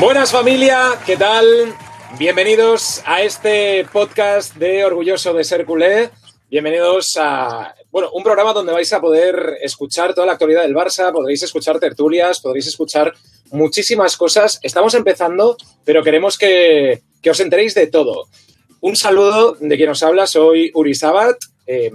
Buenas 0.00 0.30
familia, 0.30 0.96
¿qué 1.04 1.16
tal? 1.16 1.74
Bienvenidos 2.18 3.02
a 3.04 3.22
este 3.22 3.84
podcast 3.92 4.54
de 4.54 4.84
Orgulloso 4.84 5.34
de 5.34 5.42
Ser 5.42 5.66
Culé. 5.66 6.10
Bienvenidos 6.48 7.16
a 7.18 7.74
bueno, 7.90 8.08
un 8.12 8.22
programa 8.22 8.52
donde 8.52 8.72
vais 8.72 8.92
a 8.92 9.00
poder 9.00 9.58
escuchar 9.60 10.14
toda 10.14 10.28
la 10.28 10.34
actualidad 10.34 10.62
del 10.62 10.74
Barça, 10.74 11.10
podréis 11.12 11.42
escuchar 11.42 11.80
tertulias, 11.80 12.38
podréis 12.38 12.68
escuchar 12.68 13.12
muchísimas 13.50 14.16
cosas. 14.16 14.60
Estamos 14.62 14.94
empezando, 14.94 15.56
pero 15.84 16.04
queremos 16.04 16.38
que, 16.38 17.02
que 17.20 17.30
os 17.30 17.40
enteréis 17.40 17.74
de 17.74 17.88
todo. 17.88 18.28
Un 18.80 18.94
saludo 18.94 19.56
de 19.58 19.76
quien 19.76 19.90
os 19.90 20.04
habla, 20.04 20.28
soy 20.28 20.70
Uri 20.74 20.94
Sabat, 20.94 21.38
eh, 21.66 21.90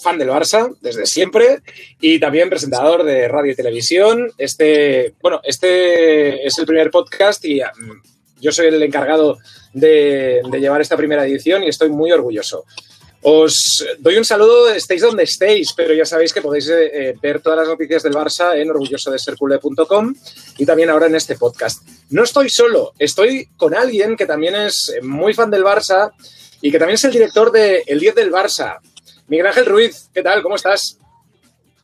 fan 0.00 0.18
del 0.18 0.28
Barça 0.28 0.76
desde 0.80 1.06
siempre 1.06 1.60
y 2.00 2.18
también 2.18 2.48
presentador 2.48 3.04
de 3.04 3.28
radio 3.28 3.52
y 3.52 3.56
televisión. 3.56 4.30
Este, 4.38 5.14
bueno, 5.20 5.40
este 5.44 6.46
es 6.46 6.58
el 6.58 6.66
primer 6.66 6.90
podcast 6.90 7.44
y 7.44 7.60
um, 7.60 8.02
yo 8.40 8.52
soy 8.52 8.66
el 8.66 8.82
encargado 8.82 9.38
de, 9.72 10.42
llevar 10.60 10.80
esta 10.80 10.96
primera 10.96 11.26
edición 11.26 11.64
y 11.64 11.68
estoy 11.68 11.90
muy 11.90 12.12
orgulloso. 12.12 12.64
Os 13.22 13.84
doy 13.98 14.18
un 14.18 14.24
saludo, 14.24 14.68
estéis 14.68 15.02
donde 15.02 15.24
estéis, 15.24 15.72
pero 15.76 15.92
ya 15.94 16.04
sabéis 16.04 16.32
que 16.32 16.42
podéis 16.42 16.68
eh, 16.68 17.14
ver 17.20 17.40
todas 17.40 17.58
las 17.58 17.68
noticias 17.68 18.02
del 18.04 18.12
Barça 18.12 18.56
en 18.56 18.70
orgullosodesercule.com 18.70 20.14
y 20.58 20.66
también 20.66 20.90
ahora 20.90 21.06
en 21.06 21.16
este 21.16 21.34
podcast. 21.34 21.82
No 22.10 22.22
estoy 22.22 22.50
solo, 22.50 22.92
estoy 22.98 23.48
con 23.56 23.74
alguien 23.74 24.16
que 24.16 24.26
también 24.26 24.54
es 24.54 24.94
muy 25.02 25.34
fan 25.34 25.50
del 25.50 25.64
Barça 25.64 26.12
y 26.60 26.70
que 26.70 26.78
también 26.78 26.94
es 26.94 27.04
el 27.04 27.12
director 27.12 27.50
de 27.50 27.82
El 27.86 28.00
10 28.00 28.14
del 28.14 28.32
Barça. 28.32 28.78
Miguel 29.28 29.46
Ángel 29.48 29.66
Ruiz, 29.66 30.08
¿qué 30.14 30.22
tal? 30.22 30.40
¿Cómo 30.40 30.54
estás? 30.54 30.98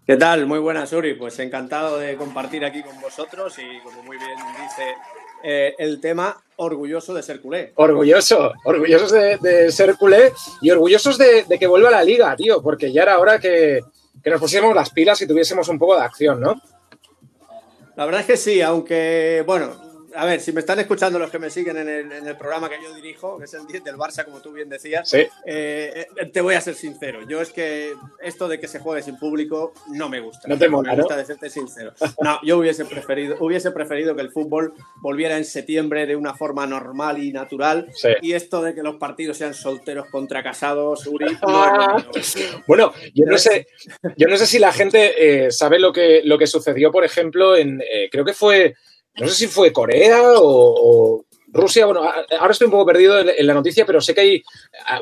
¿Qué 0.06 0.16
tal? 0.16 0.46
Muy 0.46 0.60
buenas, 0.60 0.92
Uri. 0.92 1.14
Pues 1.14 1.38
encantado 1.40 1.98
de 1.98 2.16
compartir 2.16 2.64
aquí 2.64 2.82
con 2.82 3.00
vosotros 3.00 3.56
y 3.58 3.80
como 3.80 4.02
muy 4.04 4.16
bien 4.16 4.38
dice 4.62 4.94
eh, 5.42 5.74
el 5.78 6.00
tema, 6.00 6.40
orgulloso 6.56 7.12
de 7.12 7.22
ser 7.22 7.40
culé. 7.40 7.72
Orgulloso, 7.74 8.52
orgullosos 8.64 9.10
de, 9.10 9.38
de 9.38 9.72
ser 9.72 9.96
culé 9.96 10.32
y 10.60 10.70
orgullosos 10.70 11.18
de, 11.18 11.42
de, 11.42 11.58
que 11.58 11.66
vuelva 11.66 11.88
a 11.88 11.92
la 11.92 12.04
liga, 12.04 12.36
tío, 12.36 12.62
porque 12.62 12.92
ya 12.92 13.02
era 13.02 13.18
hora 13.18 13.40
que, 13.40 13.80
que 14.22 14.30
nos 14.30 14.40
pusiéramos 14.40 14.76
las 14.76 14.90
pilas 14.90 15.20
y 15.22 15.26
tuviésemos 15.26 15.68
un 15.68 15.80
poco 15.80 15.96
de 15.96 16.02
acción, 16.02 16.40
¿no? 16.40 16.62
La 17.96 18.04
verdad 18.04 18.20
es 18.20 18.26
que 18.28 18.36
sí, 18.36 18.62
aunque, 18.62 19.42
bueno, 19.44 19.91
a 20.14 20.24
ver, 20.24 20.40
si 20.40 20.52
me 20.52 20.60
están 20.60 20.78
escuchando 20.80 21.18
los 21.18 21.30
que 21.30 21.38
me 21.38 21.50
siguen 21.50 21.76
en 21.78 21.88
el, 21.88 22.12
en 22.12 22.26
el, 22.26 22.36
programa 22.36 22.68
que 22.68 22.76
yo 22.82 22.94
dirijo, 22.94 23.38
que 23.38 23.44
es 23.44 23.54
el 23.54 23.66
10 23.66 23.84
del 23.84 23.96
Barça, 23.96 24.24
como 24.24 24.40
tú 24.40 24.52
bien 24.52 24.68
decías, 24.68 25.08
sí. 25.08 25.26
eh, 25.46 26.06
te 26.32 26.40
voy 26.40 26.54
a 26.54 26.60
ser 26.60 26.74
sincero. 26.74 27.26
Yo 27.28 27.40
es 27.40 27.50
que 27.50 27.94
esto 28.20 28.48
de 28.48 28.58
que 28.58 28.68
se 28.68 28.78
juegue 28.78 29.02
sin 29.02 29.18
público 29.18 29.72
no 29.88 30.08
me 30.08 30.20
gusta. 30.20 30.48
No 30.48 30.58
te 30.58 30.68
mola, 30.68 30.92
Me 30.92 30.98
gusta 30.98 31.14
¿no? 31.14 31.20
de 31.20 31.26
serte 31.26 31.50
sincero. 31.50 31.92
No, 32.20 32.38
yo 32.42 32.58
hubiese 32.58 32.84
preferido, 32.84 33.36
hubiese 33.40 33.70
preferido 33.70 34.14
que 34.14 34.22
el 34.22 34.30
fútbol 34.30 34.74
volviera 34.96 35.36
en 35.36 35.44
septiembre 35.44 36.06
de 36.06 36.16
una 36.16 36.34
forma 36.34 36.66
normal 36.66 37.22
y 37.22 37.32
natural. 37.32 37.88
Sí. 37.94 38.08
Y 38.22 38.32
esto 38.32 38.62
de 38.62 38.74
que 38.74 38.82
los 38.82 38.96
partidos 38.96 39.36
sean 39.36 39.54
solteros 39.54 40.08
contra 40.08 40.42
casados, 40.42 41.06
Uri, 41.06 41.26
no 41.42 41.96
es 42.14 42.36
Bueno, 42.66 42.92
yo 43.14 43.24
no 43.26 43.38
sé, 43.38 43.66
yo 44.16 44.28
no 44.28 44.36
sé 44.36 44.46
si 44.46 44.58
la 44.58 44.72
gente 44.72 45.46
eh, 45.46 45.50
sabe 45.50 45.78
lo 45.78 45.92
que, 45.92 46.22
lo 46.24 46.38
que 46.38 46.46
sucedió, 46.46 46.90
por 46.90 47.04
ejemplo, 47.04 47.56
en 47.56 47.80
eh, 47.80 48.08
creo 48.10 48.24
que 48.24 48.34
fue 48.34 48.74
no 49.18 49.28
sé 49.28 49.34
si 49.34 49.46
fue 49.46 49.72
Corea 49.72 50.32
o, 50.32 50.42
o, 50.44 51.24
Rusia, 51.54 51.84
bueno, 51.84 52.02
ahora 52.38 52.52
estoy 52.52 52.64
un 52.64 52.70
poco 52.70 52.86
perdido 52.86 53.20
en, 53.20 53.46
la 53.46 53.52
noticia, 53.52 53.84
pero 53.84 54.00
sé 54.00 54.14
que 54.14 54.20
hay 54.22 54.42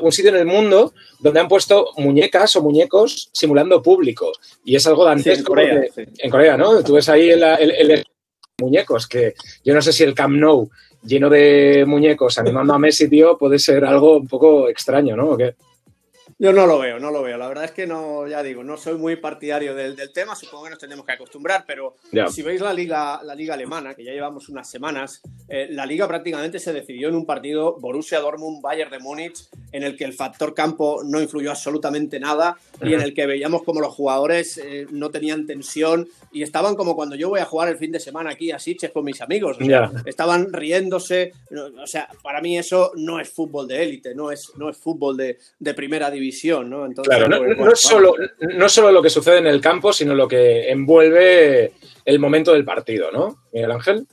un 0.01 0.11
sitio 0.11 0.31
en 0.31 0.37
el 0.37 0.45
mundo 0.45 0.93
donde 1.19 1.39
han 1.39 1.47
puesto 1.47 1.91
muñecas 1.95 2.57
o 2.57 2.61
muñecos 2.61 3.29
simulando 3.31 3.81
público. 3.81 4.33
Y 4.65 4.75
es 4.75 4.85
algo 4.85 5.05
dantesco. 5.05 5.55
Sí, 5.55 5.61
en, 5.61 5.67
Corea, 5.69 5.85
sí. 5.95 6.03
en 6.17 6.29
Corea, 6.29 6.57
¿no? 6.57 6.83
Tú 6.83 6.95
ves 6.95 7.07
ahí 7.07 7.29
el, 7.29 7.41
el, 7.41 7.91
el, 7.91 8.05
muñecos, 8.59 9.07
que 9.07 9.33
yo 9.63 9.73
no 9.73 9.81
sé 9.81 9.93
si 9.93 10.03
el 10.03 10.13
Camp 10.13 10.35
Nou 10.35 10.69
lleno 11.03 11.29
de 11.29 11.83
muñecos 11.87 12.37
animando 12.37 12.73
a 12.73 12.79
Messi, 12.79 13.09
tío, 13.09 13.37
puede 13.37 13.57
ser 13.57 13.85
algo 13.85 14.17
un 14.17 14.27
poco 14.27 14.69
extraño, 14.69 15.15
¿no? 15.15 15.31
¿O 15.31 15.37
qué? 15.37 15.55
Yo 16.43 16.51
no 16.51 16.65
lo 16.65 16.79
veo, 16.79 16.97
no 16.97 17.11
lo 17.11 17.21
veo. 17.21 17.37
La 17.37 17.47
verdad 17.47 17.65
es 17.65 17.71
que 17.71 17.85
no, 17.85 18.25
ya 18.27 18.41
digo, 18.41 18.63
no 18.63 18.75
soy 18.75 18.95
muy 18.97 19.15
partidario 19.15 19.75
del, 19.75 19.95
del 19.95 20.11
tema. 20.11 20.35
Supongo 20.35 20.63
que 20.63 20.69
nos 20.71 20.79
tenemos 20.79 21.05
que 21.05 21.11
acostumbrar, 21.11 21.65
pero 21.67 21.97
Ya. 22.11 22.29
si 22.29 22.41
veis 22.41 22.59
la 22.61 22.73
liga, 22.73 23.21
la 23.23 23.35
liga 23.35 23.53
alemana, 23.53 23.93
que 23.93 24.03
ya 24.03 24.11
llevamos 24.11 24.49
unas 24.49 24.67
semanas, 24.67 25.21
eh, 25.47 25.67
la 25.69 25.85
liga 25.85 26.07
prácticamente 26.07 26.57
se 26.57 26.73
decidió 26.73 27.09
en 27.09 27.15
un 27.15 27.27
partido 27.27 27.77
Borussia 27.79 28.19
Dortmund-Bayern 28.19 28.89
de 28.89 28.97
Múnich, 28.97 29.49
en 29.71 29.83
el 29.83 29.95
que 29.95 30.03
el 30.03 30.13
factor 30.13 30.55
campo 30.55 31.03
no 31.05 31.21
influyó 31.21 31.51
absolutamente 31.51 32.19
nada 32.19 32.57
y 32.81 32.95
en 32.95 33.01
el 33.01 33.13
que 33.13 33.27
veíamos 33.27 33.61
como 33.61 33.79
los 33.79 33.93
jugadores 33.93 34.57
eh, 34.57 34.87
no 34.89 35.11
tenían 35.11 35.45
tensión 35.45 36.09
y 36.31 36.41
estaban 36.41 36.75
como 36.75 36.95
cuando 36.95 37.15
yo 37.15 37.29
voy 37.29 37.39
a 37.41 37.45
jugar 37.45 37.69
el 37.69 37.77
fin 37.77 37.91
de 37.91 37.99
semana 37.99 38.31
aquí 38.31 38.49
a 38.51 38.57
Sitges 38.57 38.89
con 38.89 39.05
mis 39.05 39.21
amigos. 39.21 39.57
O 39.61 39.63
sea, 39.63 39.91
Ya. 39.93 40.01
estaban 40.07 40.51
riéndose. 40.51 41.33
O 41.83 41.85
sea, 41.85 42.09
para 42.23 42.41
mí 42.41 42.57
eso 42.57 42.93
no 42.95 43.19
es 43.19 43.29
fútbol 43.29 43.67
de 43.67 43.83
élite, 43.83 44.15
no 44.15 44.31
es, 44.31 44.51
no 44.57 44.69
es 44.71 44.77
fútbol 44.77 45.15
de, 45.17 45.37
de 45.59 45.73
primera 45.75 46.09
división. 46.09 46.30
¿No? 46.69 46.85
Entonces, 46.85 47.09
Claro, 47.15 47.27
no, 47.29 47.37
pues, 47.37 47.49
no 47.51 47.55
bueno, 47.57 47.73
es 47.73 47.79
solo, 47.79 48.13
no 48.55 48.69
solo 48.69 48.91
lo 48.91 49.01
que 49.01 49.09
sucede 49.09 49.37
en 49.39 49.47
el 49.47 49.61
campo, 49.61 49.91
sino 49.93 50.13
lo 50.15 50.27
que 50.27 50.69
envuelve 50.71 51.73
el 52.05 52.19
momento 52.19 52.53
del 52.53 52.65
partido, 52.65 53.11
¿no, 53.11 53.43
Miguel 53.53 53.71
Ángel? 53.71 54.07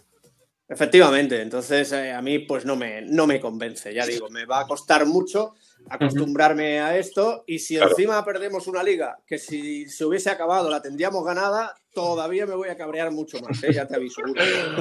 Efectivamente, 0.69 1.41
entonces 1.41 1.91
eh, 1.93 2.13
a 2.13 2.21
mí 2.21 2.41
pues 2.41 2.67
no 2.67 2.77
me, 2.77 3.01
no 3.01 3.27
me 3.27 3.41
convence, 3.41 3.95
ya 3.95 4.05
digo, 4.05 4.29
me 4.29 4.45
va 4.45 4.61
a 4.61 4.67
costar 4.67 5.07
mucho 5.07 5.55
acostumbrarme 5.89 6.81
a 6.81 6.99
esto 6.99 7.45
y 7.47 7.59
si 7.61 7.77
Claro. 7.77 7.93
encima 7.93 8.23
perdemos 8.25 8.67
una 8.67 8.83
liga 8.83 9.17
que 9.27 9.39
si 9.39 9.89
se 9.89 10.05
hubiese 10.05 10.29
acabado 10.29 10.69
la 10.69 10.83
tendríamos 10.83 11.25
ganada, 11.25 11.75
todavía 11.95 12.45
me 12.45 12.55
voy 12.55 12.69
a 12.69 12.77
cabrear 12.77 13.11
mucho 13.11 13.39
más, 13.41 13.63
¿eh? 13.65 13.73
ya 13.73 13.87
te 13.87 13.97
aviso. 13.97 14.21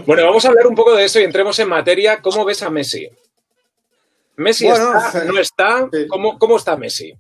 Bueno, 0.06 0.26
vamos 0.26 0.44
a 0.44 0.50
hablar 0.50 0.68
un 0.68 0.76
poco 0.76 0.94
de 0.96 1.06
eso 1.06 1.22
y 1.22 1.24
entremos 1.24 1.58
en 1.60 1.70
materia. 1.70 2.22
¿Cómo 2.22 2.44
ves 2.44 2.62
a 2.64 2.70
Messi? 2.70 3.08
¿Messi 4.36 4.66
Bueno, 4.68 4.98
está? 4.98 5.24
¿No 5.24 5.40
está? 5.40 5.90
sí. 5.92 6.08
¿Cómo, 6.08 6.38
¿Cómo 6.38 6.58
está 6.58 6.76
Messi? 6.76 7.14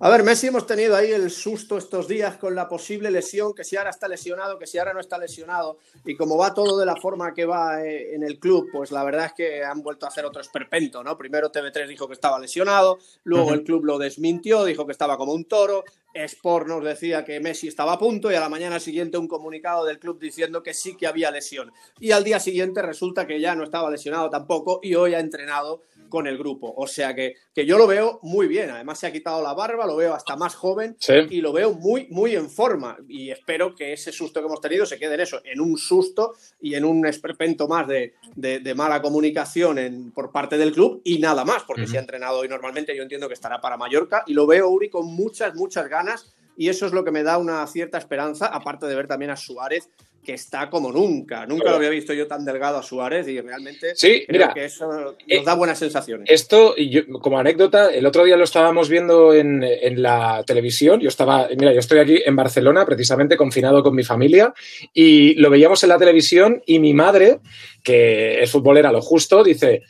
A 0.00 0.10
ver, 0.10 0.24
Messi 0.24 0.48
hemos 0.48 0.66
tenido 0.66 0.96
ahí 0.96 1.12
el 1.12 1.30
susto 1.30 1.78
estos 1.78 2.08
días 2.08 2.36
con 2.36 2.56
la 2.56 2.68
posible 2.68 3.12
lesión, 3.12 3.54
que 3.54 3.62
si 3.62 3.76
ahora 3.76 3.90
está 3.90 4.08
lesionado, 4.08 4.58
que 4.58 4.66
si 4.66 4.76
ahora 4.76 4.92
no 4.92 4.98
está 4.98 5.16
lesionado, 5.18 5.78
y 6.04 6.16
como 6.16 6.36
va 6.36 6.52
todo 6.52 6.76
de 6.78 6.84
la 6.84 6.96
forma 6.96 7.32
que 7.32 7.46
va 7.46 7.80
eh, 7.80 8.12
en 8.14 8.24
el 8.24 8.40
club, 8.40 8.68
pues 8.72 8.90
la 8.90 9.04
verdad 9.04 9.26
es 9.26 9.32
que 9.34 9.64
han 9.64 9.82
vuelto 9.82 10.04
a 10.04 10.08
hacer 10.08 10.24
otro 10.24 10.40
esperpento, 10.40 11.04
¿no? 11.04 11.16
Primero 11.16 11.50
TV3 11.50 11.86
dijo 11.86 12.08
que 12.08 12.14
estaba 12.14 12.40
lesionado, 12.40 12.98
luego 13.22 13.54
el 13.54 13.62
club 13.62 13.84
lo 13.84 13.98
desmintió, 13.98 14.64
dijo 14.64 14.84
que 14.84 14.92
estaba 14.92 15.16
como 15.16 15.32
un 15.32 15.44
toro, 15.44 15.84
Sport 16.12 16.68
nos 16.68 16.84
decía 16.84 17.24
que 17.24 17.40
Messi 17.40 17.68
estaba 17.68 17.94
a 17.94 17.98
punto 17.98 18.30
y 18.30 18.34
a 18.34 18.40
la 18.40 18.48
mañana 18.48 18.78
siguiente 18.78 19.18
un 19.18 19.26
comunicado 19.26 19.84
del 19.84 19.98
club 19.98 20.20
diciendo 20.20 20.62
que 20.62 20.74
sí 20.74 20.96
que 20.96 21.06
había 21.06 21.30
lesión. 21.30 21.72
Y 21.98 22.12
al 22.12 22.24
día 22.24 22.38
siguiente 22.38 22.82
resulta 22.82 23.26
que 23.26 23.40
ya 23.40 23.56
no 23.56 23.64
estaba 23.64 23.90
lesionado 23.90 24.30
tampoco 24.30 24.80
y 24.82 24.94
hoy 24.94 25.14
ha 25.14 25.20
entrenado 25.20 25.82
con 26.14 26.26
el 26.28 26.38
grupo. 26.38 26.72
O 26.76 26.86
sea 26.86 27.14
que, 27.14 27.34
que 27.54 27.66
yo 27.66 27.76
lo 27.76 27.86
veo 27.86 28.20
muy 28.22 28.46
bien. 28.46 28.70
Además 28.70 28.98
se 29.00 29.06
ha 29.08 29.12
quitado 29.12 29.42
la 29.42 29.52
barba, 29.52 29.84
lo 29.86 29.96
veo 29.96 30.14
hasta 30.14 30.36
más 30.36 30.54
joven 30.54 30.96
Sí. 31.00 31.12
y 31.30 31.40
lo 31.40 31.52
veo 31.52 31.72
muy, 31.74 32.06
muy 32.10 32.34
en 32.36 32.48
forma. 32.48 32.96
Y 33.08 33.30
espero 33.30 33.74
que 33.74 33.92
ese 33.92 34.12
susto 34.12 34.40
que 34.40 34.46
hemos 34.46 34.60
tenido 34.60 34.86
se 34.86 34.98
quede 34.98 35.14
en 35.14 35.20
eso, 35.20 35.40
en 35.44 35.60
un 35.60 35.76
susto 35.76 36.34
y 36.60 36.74
en 36.76 36.84
un 36.84 37.04
esperpento 37.06 37.66
más 37.66 37.88
de, 37.88 38.14
de, 38.36 38.60
de 38.60 38.74
mala 38.74 39.02
comunicación 39.02 39.78
en, 39.78 40.12
por 40.12 40.30
parte 40.32 40.56
del 40.56 40.72
club 40.72 41.00
y 41.04 41.18
nada 41.18 41.44
más, 41.44 41.64
porque 41.64 41.82
Ujú. 41.82 41.90
si 41.90 41.96
ha 41.96 42.00
entrenado 42.00 42.38
hoy 42.38 42.48
normalmente 42.48 42.96
yo 42.96 43.02
entiendo 43.02 43.26
que 43.28 43.34
estará 43.34 43.60
para 43.60 43.76
Mallorca 43.76 44.22
y 44.26 44.34
lo 44.34 44.46
veo 44.46 44.68
Uri 44.68 44.88
con 44.90 45.06
muchas, 45.06 45.54
muchas 45.54 45.88
ganas 45.88 46.32
y 46.56 46.68
eso 46.68 46.86
es 46.86 46.92
lo 46.92 47.02
que 47.04 47.10
me 47.10 47.24
da 47.24 47.36
una 47.38 47.66
cierta 47.66 47.98
esperanza, 47.98 48.46
aparte 48.46 48.86
de 48.86 48.94
ver 48.94 49.08
también 49.08 49.32
a 49.32 49.36
Suárez 49.36 49.90
que 50.24 50.34
está 50.34 50.70
como 50.70 50.90
nunca. 50.90 51.46
Nunca 51.46 51.70
lo 51.70 51.76
había 51.76 51.90
visto 51.90 52.12
yo 52.12 52.26
tan 52.26 52.44
delgado 52.44 52.78
a 52.78 52.82
Suárez 52.82 53.28
y 53.28 53.40
realmente 53.40 53.94
Sí, 53.94 54.24
creo 54.26 54.40
mira, 54.40 54.54
que 54.54 54.64
eso 54.64 54.86
nos 54.86 55.14
eh, 55.28 55.42
da 55.44 55.54
buenas 55.54 55.78
sensaciones. 55.78 56.28
Esto, 56.30 56.74
y 56.76 56.90
yo, 56.90 57.02
como 57.20 57.38
anécdota, 57.38 57.90
el 57.90 58.06
otro 58.06 58.24
día 58.24 58.36
lo 58.36 58.44
estábamos 58.44 58.88
viendo 58.88 59.34
en, 59.34 59.62
en, 59.62 60.02
la 60.02 60.42
televisión. 60.46 61.00
Yo 61.00 61.08
estaba, 61.08 61.48
mira, 61.56 61.72
yo 61.72 61.80
estoy 61.80 61.98
aquí 61.98 62.22
en 62.24 62.34
Barcelona, 62.34 62.84
precisamente 62.86 63.36
confinado 63.36 63.82
con 63.82 63.94
mi 63.94 64.02
familia, 64.02 64.52
y 64.92 65.34
lo 65.34 65.50
veíamos 65.50 65.82
en 65.82 65.90
la 65.90 65.98
televisión. 65.98 66.62
Y 66.66 66.78
mi 66.78 66.94
madre, 66.94 67.40
que 67.82 68.42
es 68.42 68.50
futbolera 68.50 68.90
lo 68.90 69.02
justo, 69.02 69.44
dice: 69.44 69.82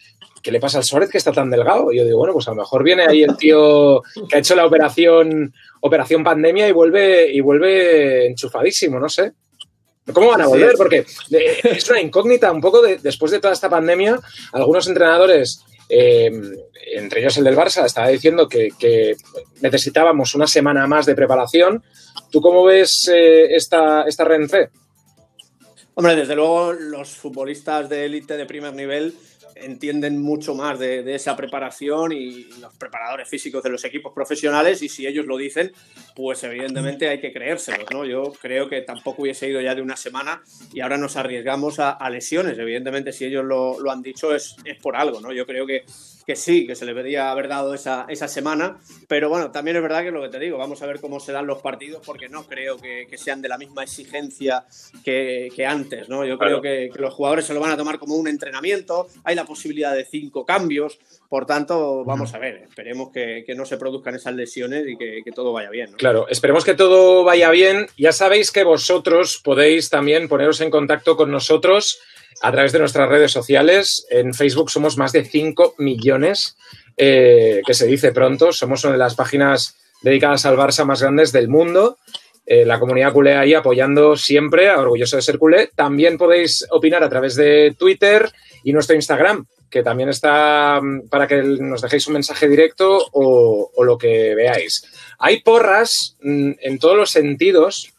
¿Qué 0.42 0.50
le 0.50 0.60
pasa 0.60 0.78
al 0.78 0.84
Suárez 0.84 1.08
que 1.10 1.18
está 1.18 1.32
tan 1.32 1.48
delgado? 1.48 1.92
Y 1.92 1.98
yo 1.98 2.04
digo, 2.04 2.18
bueno, 2.18 2.34
pues 2.34 2.46
a 2.48 2.50
lo 2.50 2.58
mejor 2.58 2.82
viene 2.82 3.06
ahí 3.06 3.22
el 3.22 3.36
tío 3.36 4.02
que 4.28 4.36
ha 4.36 4.40
hecho 4.40 4.54
la 4.54 4.66
operación, 4.66 5.54
operación 5.80 6.22
pandemia 6.22 6.68
y 6.68 6.72
vuelve, 6.72 7.32
y 7.32 7.40
vuelve 7.40 8.26
enchufadísimo, 8.26 8.98
no 8.98 9.08
sé. 9.08 9.32
¿Cómo 10.12 10.28
van 10.28 10.42
a 10.42 10.46
volver? 10.46 10.72
Sí, 10.72 10.76
Porque 10.76 11.06
eh, 11.30 11.60
es 11.64 11.88
una 11.88 12.00
incógnita 12.00 12.52
un 12.52 12.60
poco 12.60 12.82
de, 12.82 12.98
después 12.98 13.32
de 13.32 13.40
toda 13.40 13.54
esta 13.54 13.70
pandemia. 13.70 14.18
Algunos 14.52 14.86
entrenadores, 14.86 15.64
eh, 15.88 16.30
entre 16.94 17.20
ellos 17.20 17.36
el 17.38 17.44
del 17.44 17.56
Barça, 17.56 17.84
estaba 17.84 18.08
diciendo 18.08 18.48
que, 18.48 18.68
que, 18.78 19.16
necesitábamos 19.62 20.34
una 20.34 20.46
semana 20.46 20.86
más 20.86 21.06
de 21.06 21.14
preparación. 21.14 21.82
¿Tú 22.30 22.40
cómo 22.40 22.64
ves 22.64 23.10
eh, 23.12 23.54
esta, 23.54 24.02
esta 24.02 24.24
RENCE? 24.24 24.68
Hombre, 25.94 26.16
desde 26.16 26.34
luego 26.34 26.72
los 26.72 27.10
futbolistas 27.10 27.88
de 27.88 28.04
élite 28.04 28.36
de 28.36 28.46
primer 28.46 28.74
nivel 28.74 29.14
entienden 29.56 30.20
mucho 30.20 30.54
más 30.54 30.78
de, 30.78 31.14
esa 31.14 31.36
preparación 31.36 32.12
y 32.12 32.44
los 32.60 32.74
preparadores 32.76 33.28
físicos 33.28 33.62
de 33.62 33.70
los 33.70 33.84
equipos 33.84 34.12
profesionales 34.12 34.82
y 34.82 34.88
si 34.88 35.06
ellos 35.06 35.26
lo 35.26 35.36
dicen, 35.36 35.72
pues 36.14 36.42
evidentemente 36.44 37.08
hay 37.08 37.20
que 37.20 37.32
creérselos, 37.32 37.90
¿no? 37.92 38.04
Yo 38.04 38.32
creo 38.40 38.68
que 38.68 38.82
tampoco 38.82 39.22
hubiese 39.22 39.48
ido 39.48 39.60
ya 39.60 39.74
de 39.74 39.82
una 39.82 39.96
semana 39.96 40.42
y 40.72 40.80
ahora 40.80 40.96
nos 40.96 41.16
arriesgamos 41.16 41.78
a, 41.78 41.98
lesiones. 42.10 42.58
Evidentemente, 42.58 43.12
si 43.12 43.24
ellos 43.24 43.44
lo, 43.44 43.80
lo 43.80 43.90
han 43.90 44.02
dicho 44.02 44.34
es, 44.34 44.56
es, 44.64 44.78
por 44.78 44.94
algo, 44.94 45.20
¿no? 45.20 45.32
Yo 45.32 45.46
creo 45.46 45.66
que, 45.66 45.84
que 46.26 46.36
sí, 46.36 46.66
que 46.66 46.74
se 46.74 46.84
le 46.84 46.92
debería 46.92 47.30
haber 47.30 47.48
dado 47.48 47.74
esa, 47.74 48.06
esa, 48.08 48.28
semana, 48.28 48.78
pero 49.08 49.28
bueno, 49.28 49.50
también 49.50 49.76
es 49.76 49.82
verdad 49.82 50.02
que 50.02 50.10
lo 50.10 50.22
que 50.22 50.28
te 50.28 50.38
digo, 50.38 50.58
vamos 50.58 50.82
a 50.82 50.86
ver 50.86 51.00
cómo 51.00 51.20
se 51.20 51.32
dan 51.32 51.46
los 51.46 51.60
partidos 51.60 52.02
porque 52.04 52.28
no 52.28 52.46
creo 52.46 52.76
que, 52.76 53.06
que 53.08 53.18
sean 53.18 53.42
de 53.42 53.48
la 53.48 53.58
misma 53.58 53.82
exigencia 53.82 54.64
que, 55.04 55.50
que 55.54 55.66
antes, 55.66 56.08
¿no? 56.08 56.24
Yo 56.24 56.38
creo 56.38 56.60
que, 56.60 56.90
que, 56.92 57.00
los 57.00 57.12
jugadores 57.12 57.44
se 57.44 57.54
lo 57.54 57.60
van 57.60 57.72
a 57.72 57.76
tomar 57.76 57.98
como 57.98 58.16
un 58.16 58.28
entrenamiento, 58.28 59.08
hay 59.24 59.34
la 59.34 59.43
posibilidad 59.44 59.94
de 59.94 60.04
cinco 60.04 60.44
cambios, 60.44 60.98
por 61.28 61.46
tanto, 61.46 62.04
vamos 62.04 62.32
a 62.34 62.38
ver, 62.38 62.62
esperemos 62.68 63.10
que, 63.12 63.44
no 63.56 63.66
se 63.66 63.76
produzcan 63.76 64.14
esas 64.14 64.34
lesiones 64.34 64.84
y 64.86 64.96
que, 64.96 65.32
todo 65.34 65.52
vaya 65.52 65.70
bien. 65.70 65.92
Claro, 65.94 66.28
esperemos 66.28 66.64
que 66.64 66.74
todo 66.74 67.24
vaya 67.24 67.50
bien. 67.50 67.88
Ya 67.98 68.12
sabéis 68.12 68.52
que 68.52 68.62
vosotros 68.62 69.40
podéis 69.42 69.90
también 69.90 70.28
poneros 70.28 70.60
en 70.60 70.70
contacto 70.70 71.16
con 71.16 71.30
nosotros 71.30 71.98
a 72.40 72.52
través 72.52 72.72
de 72.72 72.78
nuestras 72.78 73.08
redes 73.08 73.32
sociales. 73.32 74.06
En 74.10 74.34
Facebook 74.34 74.70
somos 74.70 74.96
más 74.96 75.12
de 75.12 75.24
5 75.24 75.74
millones, 75.78 76.56
eh, 76.96 77.62
que 77.66 77.74
se 77.74 77.86
dice 77.86 78.12
pronto. 78.12 78.52
Somos 78.52 78.84
una 78.84 78.92
de 78.92 78.98
las 78.98 79.14
páginas 79.14 79.76
dedicadas 80.02 80.46
al 80.46 80.56
Barça 80.56 80.84
más 80.84 81.02
grandes 81.02 81.32
del 81.32 81.48
mundo. 81.48 81.98
Eh, 82.46 82.64
la 82.64 82.78
comunidad 82.78 83.12
culé 83.12 83.36
ahí 83.36 83.54
apoyando 83.54 84.16
siempre 84.16 84.70
Orgulloso 84.70 85.16
de 85.16 85.22
ser 85.22 85.38
culé. 85.38 85.70
También 85.74 86.18
podéis 86.18 86.66
opinar 86.70 87.02
a 87.02 87.08
través 87.08 87.36
de 87.36 87.74
Twitter 87.78 88.30
y 88.62 88.72
nuestro 88.72 88.96
Instagram, 88.96 89.46
que 89.70 89.82
también 89.82 90.08
está 90.08 90.80
mm, 90.80 91.08
para 91.08 91.26
que 91.26 91.42
nos 91.42 91.82
dejéis 91.82 92.06
un 92.06 92.14
mensaje 92.14 92.48
directo 92.48 93.06
o, 93.12 93.70
lo 93.82 93.96
que 93.98 94.34
veáis. 94.34 94.82
Hay 95.18 95.42
porras 95.42 96.16
mm, 96.20 96.52
en 96.60 96.78
todos 96.78 96.96
los 96.96 97.10
sentidos, 97.10 97.92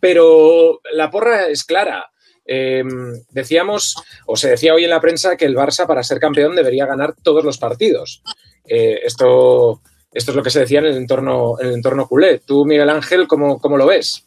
pero 0.00 0.80
la 0.92 1.10
porra 1.10 1.48
es 1.48 1.64
clara. 1.64 2.10
Em, 2.44 3.12
decíamos, 3.30 3.94
o 4.26 4.36
se 4.36 4.50
decía 4.50 4.74
hoy 4.74 4.84
en 4.84 4.90
la 4.90 5.00
prensa, 5.00 5.36
que 5.36 5.44
el 5.44 5.54
Barça 5.54 5.86
para 5.86 6.02
ser 6.02 6.18
campeón 6.18 6.56
debería 6.56 6.86
ganar 6.86 7.14
todos 7.22 7.44
los 7.44 7.58
partidos. 7.58 8.22
Eh, 8.66 9.00
esto, 9.04 9.80
esto 10.12 10.32
es 10.32 10.36
lo 10.36 10.42
que 10.42 10.50
se 10.50 10.60
decía 10.60 10.80
en 10.80 10.86
el 10.86 10.96
entorno, 10.96 11.60
en 11.60 11.68
el 11.68 11.74
entorno 11.74 12.06
culé. 12.06 12.38
Tú, 12.38 12.64
Miguel 12.64 12.90
Ángel, 12.90 13.28
¿cómo, 13.28 13.58
cómo 13.60 13.76
lo 13.76 13.86
ves? 13.86 14.24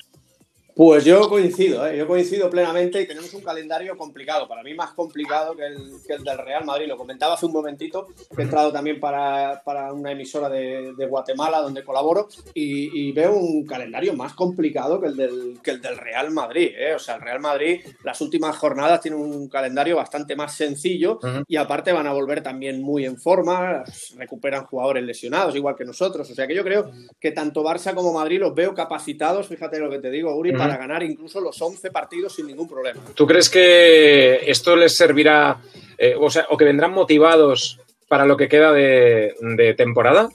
Pues 0.75 1.05
yo 1.05 1.29
coincido, 1.29 1.85
¿eh? 1.87 1.95
yo 1.95 2.07
coincido 2.07 2.49
plenamente 2.49 2.99
y 2.99 3.05
tenemos 3.05 3.31
un 3.35 3.41
calendario 3.41 3.95
complicado, 3.95 4.47
para 4.47 4.63
mí 4.63 4.73
más 4.73 4.93
complicado 4.93 5.55
que 5.55 5.67
el, 5.67 6.23
del 6.23 6.37
Real 6.39 6.65
Madrid. 6.65 6.87
Lo 6.87 6.97
comentaba 6.97 7.35
hace 7.35 7.45
un 7.45 7.51
momentito, 7.51 8.07
he 8.35 8.41
entrado 8.41 8.71
también 8.71 8.99
para, 8.99 9.61
una 9.93 10.11
emisora 10.11 10.49
de, 10.49 11.05
Guatemala 11.07 11.61
donde 11.61 11.83
colaboro 11.83 12.27
y, 12.55 13.11
veo 13.11 13.35
un 13.35 13.63
calendario 13.65 14.15
más 14.15 14.33
complicado 14.33 14.99
que 14.99 15.07
el 15.07 15.15
del, 15.15 15.59
que 15.61 15.71
el 15.71 15.81
del 15.81 15.95
Real 15.95 16.31
Madrid. 16.31 16.71
¿eh? 16.75 16.95
O 16.95 16.99
sea, 16.99 17.15
el 17.15 17.21
Real 17.21 17.39
Madrid 17.39 17.81
las 18.03 18.19
últimas 18.21 18.57
jornadas 18.57 19.01
tiene 19.01 19.17
un 19.17 19.47
calendario 19.49 19.97
bastante 19.97 20.35
más 20.35 20.55
sencillo 20.55 21.19
y 21.47 21.57
aparte 21.57 21.91
van 21.91 22.07
a 22.07 22.13
volver 22.13 22.41
también 22.41 22.81
muy 22.81 23.05
en 23.05 23.19
forma, 23.19 23.83
recuperan 24.17 24.65
jugadores 24.65 25.03
lesionados 25.03 25.55
igual 25.55 25.75
que 25.75 25.85
nosotros. 25.85 26.27
O 26.31 26.33
sea 26.33 26.47
que 26.47 26.55
yo 26.55 26.63
creo 26.63 26.89
que 27.19 27.31
tanto 27.31 27.63
Barça 27.63 27.93
como 27.93 28.11
Madrid 28.11 28.39
los 28.39 28.55
veo 28.55 28.73
capacitados, 28.73 29.47
fíjate 29.47 29.77
lo 29.77 29.91
que 29.91 29.99
te 29.99 30.09
digo, 30.09 30.35
Uri, 30.35 30.62
para 30.67 30.77
ganar 30.77 31.03
incluso 31.03 31.41
los 31.41 31.61
11 31.61 31.91
partidos 31.91 32.35
sin 32.35 32.47
ningún 32.47 32.67
problema. 32.67 33.01
¿Tú 33.13 33.27
crees 33.27 33.49
que 33.49 34.49
esto 34.49 34.75
les 34.75 34.95
servirá, 34.95 35.59
eh, 35.97 36.15
o, 36.19 36.29
sea, 36.29 36.47
o 36.49 36.57
que 36.57 36.65
vendrán 36.65 36.91
motivados 36.91 37.79
para 38.07 38.25
lo 38.25 38.37
que 38.37 38.47
queda 38.47 38.71
de, 38.71 39.73
temporada? 39.77 40.29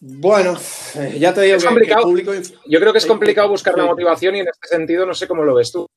Bueno, 0.00 0.58
eh, 0.96 1.16
ya 1.18 1.32
te 1.32 1.42
digo 1.42 1.58
que, 1.58 1.64
complicado. 1.64 2.02
público... 2.02 2.32
Yo 2.66 2.80
creo 2.80 2.92
que 2.92 2.98
es 2.98 3.06
complicado 3.06 3.48
buscar 3.48 3.76
la 3.76 3.86
motivación 3.86 4.36
y 4.36 4.40
en 4.40 4.48
este 4.48 4.68
sentido 4.68 5.06
no 5.06 5.14
sé 5.14 5.26
cómo 5.26 5.44
lo 5.44 5.54
ves 5.54 5.72
tú. 5.72 5.88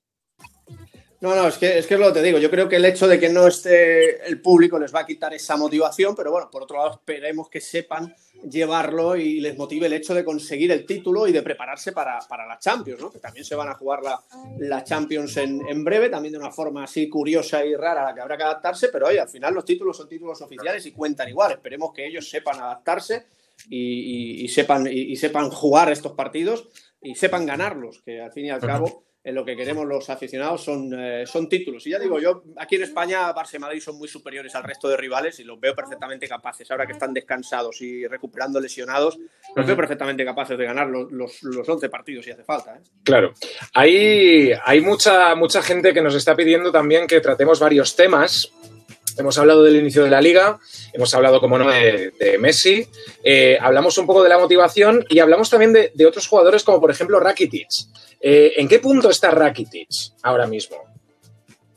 No, 1.20 1.36
no, 1.36 1.48
es 1.48 1.58
que, 1.58 1.80
es 1.80 1.88
que 1.88 1.96
es 1.96 2.00
lo 2.00 2.08
que 2.08 2.20
te 2.20 2.24
digo. 2.24 2.38
Yo 2.38 2.52
creo 2.52 2.70
que 2.70 2.76
el 2.76 2.86
hecho 2.86 3.08
de 3.08 3.20
que 3.20 3.30
no 3.30 3.48
esté 3.48 4.28
el 4.28 4.40
público 4.40 4.78
les 4.78 4.94
va 4.94 5.00
a 5.00 5.06
quitar 5.06 5.34
esa 5.34 5.58
motivación, 5.58 6.16
pero 6.16 6.32
bueno, 6.32 6.50
por 6.52 6.64
otro 6.64 6.78
lado, 6.78 6.92
esperemos 6.92 7.50
que 7.50 7.60
sepan 7.60 8.14
llevarlo 8.44 9.16
y 9.16 9.40
les 9.40 9.58
motive 9.58 9.88
el 9.88 9.94
hecho 9.94 10.14
de 10.14 10.24
conseguir 10.24 10.72
el 10.72 10.86
título 10.86 11.28
y 11.28 11.32
de 11.32 11.42
prepararse 11.42 11.92
para, 11.92 12.20
la 12.30 12.60
Champions, 12.60 13.02
¿no? 13.02 13.10
Que 13.10 13.18
también 13.18 13.46
se 13.46 13.56
van 13.56 13.68
a 13.70 13.74
jugar 13.74 14.04
la, 14.04 14.22
la 14.60 14.84
Champions 14.84 15.38
en, 15.38 15.84
breve, 15.84 16.10
también 16.10 16.34
de 16.34 16.40
una 16.40 16.52
forma 16.52 16.84
así 16.84 17.10
curiosa 17.10 17.66
y 17.66 17.76
rara 17.76 18.04
a 18.04 18.10
la 18.10 18.14
que 18.14 18.22
habrá 18.22 18.38
que 18.38 18.44
adaptarse, 18.44 18.90
pero 18.90 19.08
oye, 19.08 19.20
al 19.20 19.30
final 19.30 19.56
los 19.56 19.66
títulos 19.66 19.98
son 19.98 20.08
títulos 20.08 20.40
oficiales 20.42 20.86
y 20.86 20.92
cuentan 20.92 21.30
igual. 21.30 21.54
Esperemos 21.54 21.92
que 21.94 22.06
ellos 22.06 22.30
sepan 22.30 22.60
adaptarse 22.60 23.26
y, 23.70 24.48
sepan, 24.50 24.88
y, 24.88 25.16
sepan 25.16 25.50
jugar 25.50 25.92
estos 25.92 26.12
partidos 26.12 26.68
y 27.02 27.16
sepan 27.16 27.46
ganarlos, 27.46 28.02
que 28.04 28.22
al 28.22 28.32
fin 28.32 28.46
y 28.46 28.50
al 28.52 28.62
cabo 28.62 29.04
en 29.24 29.36
lo 29.36 29.44
que 29.44 29.56
queremos 29.56 29.86
los 29.86 30.10
aficionados 30.10 30.64
son, 30.64 30.94
eh, 30.98 31.26
son 31.26 31.50
títulos. 31.50 31.86
Y 31.86 31.92
ya 31.92 32.00
digo, 32.00 32.20
yo 32.20 32.44
aquí 32.58 32.76
en 32.76 32.84
España, 32.84 33.34
Barça 33.34 33.56
y 33.56 33.60
Madrid 33.60 33.82
son 33.82 33.98
muy 33.98 34.08
superiores 34.08 34.56
al 34.56 34.64
resto 34.64 34.88
de 34.88 34.96
rivales 34.96 35.40
y 35.40 35.44
los 35.44 35.60
veo 35.60 35.76
perfectamente 35.76 36.28
capaces. 36.28 36.70
Ahora 36.72 36.86
que 36.86 36.94
están 36.94 37.14
descansados 37.14 37.82
y 37.82 38.08
recuperando 38.08 38.60
lesionados, 38.60 39.18
los 39.56 39.66
veo 39.66 39.76
perfectamente 39.76 40.24
capaces 40.24 40.58
de 40.58 40.66
ganar 40.66 40.88
los, 40.88 41.44
los, 41.44 41.68
11 41.68 41.90
partidos 41.90 42.26
si 42.26 42.32
hace 42.32 42.44
falta. 42.44 42.76
¿eh? 42.76 42.82
Claro. 43.04 43.34
Hay, 43.74 44.52
hay 44.64 44.82
mucha, 44.82 45.36
mucha 45.36 45.62
gente 45.62 45.94
que 45.94 46.02
nos 46.02 46.16
está 46.16 46.36
pidiendo 46.36 46.72
también 46.72 47.06
que 47.06 47.20
tratemos 47.20 47.60
varios 47.60 47.96
temas 47.96 48.52
Hemos 49.18 49.38
hablado 49.38 49.64
del 49.64 49.76
inicio 49.78 50.04
de 50.04 50.10
la 50.10 50.22
liga, 50.22 50.60
hemos 50.94 51.14
hablado, 51.14 51.40
como 51.40 51.58
no, 51.58 51.70
de, 51.70 52.38
Messi, 52.40 52.88
eh, 53.24 53.58
hablamos 53.60 53.98
un 53.98 54.06
poco 54.06 54.24
de 54.24 54.30
la 54.30 54.38
motivación 54.38 55.06
y 55.10 55.20
hablamos 55.20 55.50
también 55.50 55.74
de, 55.74 56.06
otros 56.06 56.28
jugadores 56.28 56.64
como, 56.64 56.80
por 56.80 56.92
ejemplo, 56.92 57.20
Rakitic. 57.20 57.68
Eh, 58.20 58.54
¿En 58.58 58.68
qué 58.68 58.80
punto 58.80 59.10
está 59.10 59.32
Rakitic 59.32 59.90
ahora 60.24 60.48
mismo? 60.48 60.78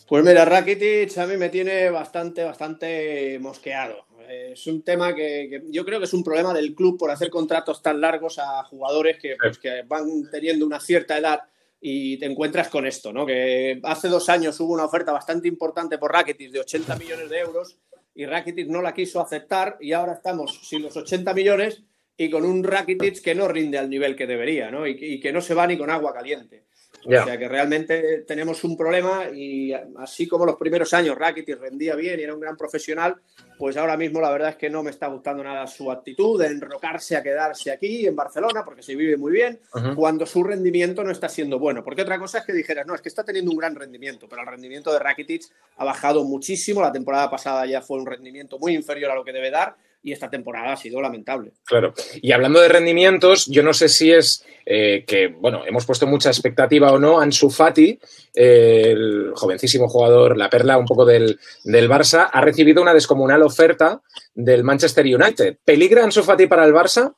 Pues 0.07 0.25
mira, 0.25 0.45
Rakitic 0.45 1.17
a 1.19 1.27
mí 1.27 1.37
me 1.37 1.49
tiene 1.49 1.91
bastante, 1.91 2.45
bastante 2.45 3.39
mosqueado. 3.41 4.07
Es 4.29 4.67
un 4.69 4.83
tema 4.83 5.15
que, 5.15 5.63
yo 5.71 5.85
creo 5.85 5.99
que 5.99 6.05
es 6.05 6.13
un 6.13 6.23
problema 6.23 6.55
del 6.55 6.75
club 6.75 6.97
por 6.97 7.11
hacer 7.11 7.31
contratos 7.31 7.83
tan 7.83 8.01
largos 8.01 8.39
a 8.39 8.63
jugadores 8.65 9.19
que, 9.21 9.37
pues, 9.41 9.59
que 9.59 9.83
van 9.87 10.31
teniendo 10.31 10.65
una 10.67 10.79
cierta 10.79 11.19
edad 11.19 11.41
y 11.81 12.19
te 12.19 12.27
encuentras 12.27 12.69
con 12.69 12.87
esto, 12.87 13.13
¿no? 13.13 13.25
Que 13.25 13.81
hace 13.85 14.09
dos 14.09 14.29
años 14.29 14.61
hubo 14.61 14.75
una 14.75 14.85
oferta 14.85 15.13
bastante 15.13 15.49
importante 15.49 15.97
por 15.97 16.13
Rakitic 16.13 16.51
de 16.51 16.61
80 16.61 16.97
millones 16.97 17.31
de 17.31 17.39
euros 17.39 17.79
y 18.15 18.27
Rakitic 18.27 18.69
no 18.69 18.83
la 18.83 18.93
quiso 18.93 19.21
aceptar 19.21 19.79
y 19.81 19.93
ahora 19.93 20.13
estamos 20.13 20.61
sin 20.63 20.83
los 20.83 20.97
80 20.97 21.33
millones 21.33 21.83
y 22.17 22.29
con 22.29 22.45
un 22.45 22.63
Rakitic 22.63 23.23
que 23.23 23.35
no 23.35 23.49
rinde 23.49 23.79
al 23.79 23.89
nivel 23.89 24.15
que 24.15 24.27
debería, 24.27 24.71
¿no? 24.71 24.87
Y, 24.87 25.19
que 25.21 25.33
no 25.33 25.41
se 25.41 25.55
va 25.55 25.67
ni 25.67 25.79
con 25.79 25.89
agua 25.89 26.13
caliente. 26.13 26.67
O 27.05 27.11
sea 27.11 27.39
que 27.39 27.49
realmente 27.49 28.25
tenemos 28.27 28.63
un 28.65 28.77
problema 28.77 29.25
y 29.33 29.73
así 29.99 30.29
como 30.29 30.45
los 30.45 30.57
primeros 30.57 30.93
años 30.93 31.17
Rakitic 31.17 31.59
rendía 31.59 31.95
bien 31.95 32.21
y 32.21 32.25
era 32.25 32.35
un 32.35 32.41
gran 32.41 32.57
profesional, 32.57 33.17
pues 33.59 33.77
ahora 33.77 33.97
mismo 33.97 34.21
la 34.21 34.31
verdad 34.31 34.51
es 34.51 34.57
que 34.57 34.69
no 34.69 34.83
me 34.83 34.91
está 34.91 35.07
gustando 35.07 35.43
nada 35.43 35.67
su 35.67 35.91
actitud 35.91 36.41
de 36.41 36.49
enrocarse 36.49 37.17
a 37.17 37.23
quedarse 37.23 37.71
aquí 37.71 38.07
en 38.07 38.17
Barcelona 38.17 38.65
porque 38.65 38.83
se 38.83 38.95
vive 38.95 39.17
muy 39.17 39.33
bien 39.33 39.61
cuando 39.97 40.27
su 40.27 40.43
rendimiento 40.45 41.03
no 41.03 41.11
está 41.11 41.29
siendo 41.29 41.59
bueno. 41.59 41.83
Porque 41.83 42.03
otra 42.03 42.19
cosa 42.19 42.39
es 42.39 42.45
que 42.45 42.53
dijeras, 42.53 42.87
no, 42.87 42.95
es 42.95 43.01
que 43.01 43.09
está 43.09 43.25
teniendo 43.25 43.51
un 43.51 43.57
gran 43.57 43.75
rendimiento, 43.75 44.27
pero 44.29 44.43
el 44.43 44.49
rendimiento 44.49 44.93
de 44.93 44.99
Rakitic 44.99 45.45
ha 45.77 45.85
bajado 45.85 46.25
muchísimo. 46.25 46.83
La 46.83 46.93
temporada 46.93 47.31
pasada 47.31 47.67
ya 47.67 47.81
fue 47.81 47.99
un 47.99 48.07
rendimiento 48.07 48.59
muy 48.59 48.75
inferior 48.75 49.11
a 49.11 49.15
lo 49.15 49.25
que 49.25 49.33
debe 49.33 49.51
dar 49.51 49.75
y 50.03 50.13
esta 50.13 50.31
temporada 50.31 50.73
ha 50.73 50.77
sido 50.77 51.01
lamentable. 51.01 51.53
Claro. 51.65 51.93
Y 52.23 52.33
hablando 52.33 52.61
de 52.61 52.69
rendimientos, 52.69 53.47
yo 53.47 53.63
no 53.63 53.73
sé 53.73 53.89
si 53.89 54.13
es 54.13 54.45
eh, 54.65 55.05
que, 55.07 55.29
bueno, 55.29 55.63
hemos 55.67 55.85
puesto 55.85 56.07
mucha 56.07 56.31
expectativa 56.31 56.93
o 56.93 56.99
no, 56.99 57.21
Ansu 57.21 57.51
Fati, 57.51 57.99
el 58.35 59.33
jovencísimo 59.35 59.89
jugador, 59.89 60.37
la 60.37 60.49
perla 60.49 60.79
un 60.79 60.87
poco 60.87 61.05
del, 61.05 61.39
del, 61.65 61.89
Barça, 61.89 62.29
ha 62.33 62.41
recibido 62.41 62.81
una 62.81 62.95
descomunal 62.95 63.43
oferta 63.43 64.01
del 64.35 64.65
Manchester 64.65 65.05
United. 65.05 65.59
¿Peligra 65.65 66.05
Ansu 66.05 66.23
Fati 66.23 66.47
para 66.47 66.65
el 66.65 66.73
Barça 66.73 67.15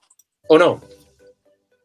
o 0.48 0.58
no? 0.58 0.80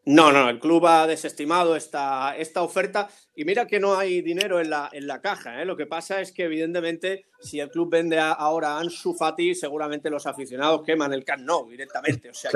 No, 0.08 0.32
no, 0.32 0.48
el 0.48 0.58
club 0.58 0.86
ha 0.86 1.06
desestimado 1.06 1.76
esta, 1.76 2.34
esta 2.34 2.62
oferta 2.62 3.10
y 3.36 3.44
mira 3.44 3.66
que 3.66 3.78
no 3.78 3.94
hay 3.94 4.22
dinero 4.22 4.58
en 4.58 4.70
la, 4.70 4.88
en 4.90 5.06
la 5.06 5.20
caja. 5.20 5.60
¿eh? 5.60 5.66
Lo 5.66 5.76
que 5.76 5.84
pasa 5.84 6.22
es 6.22 6.32
que, 6.32 6.44
evidentemente, 6.44 7.26
si 7.40 7.60
el 7.60 7.68
club 7.68 7.90
vende 7.90 8.18
ahora 8.18 8.70
a 8.70 8.80
Ansu 8.80 9.12
Fati, 9.12 9.54
seguramente 9.54 10.08
los 10.08 10.26
aficionados 10.26 10.80
queman 10.82 11.12
el 11.12 11.26
Camp 11.26 11.42
Nou 11.42 11.68
directamente. 11.68 12.30
O 12.30 12.32
sea, 12.32 12.50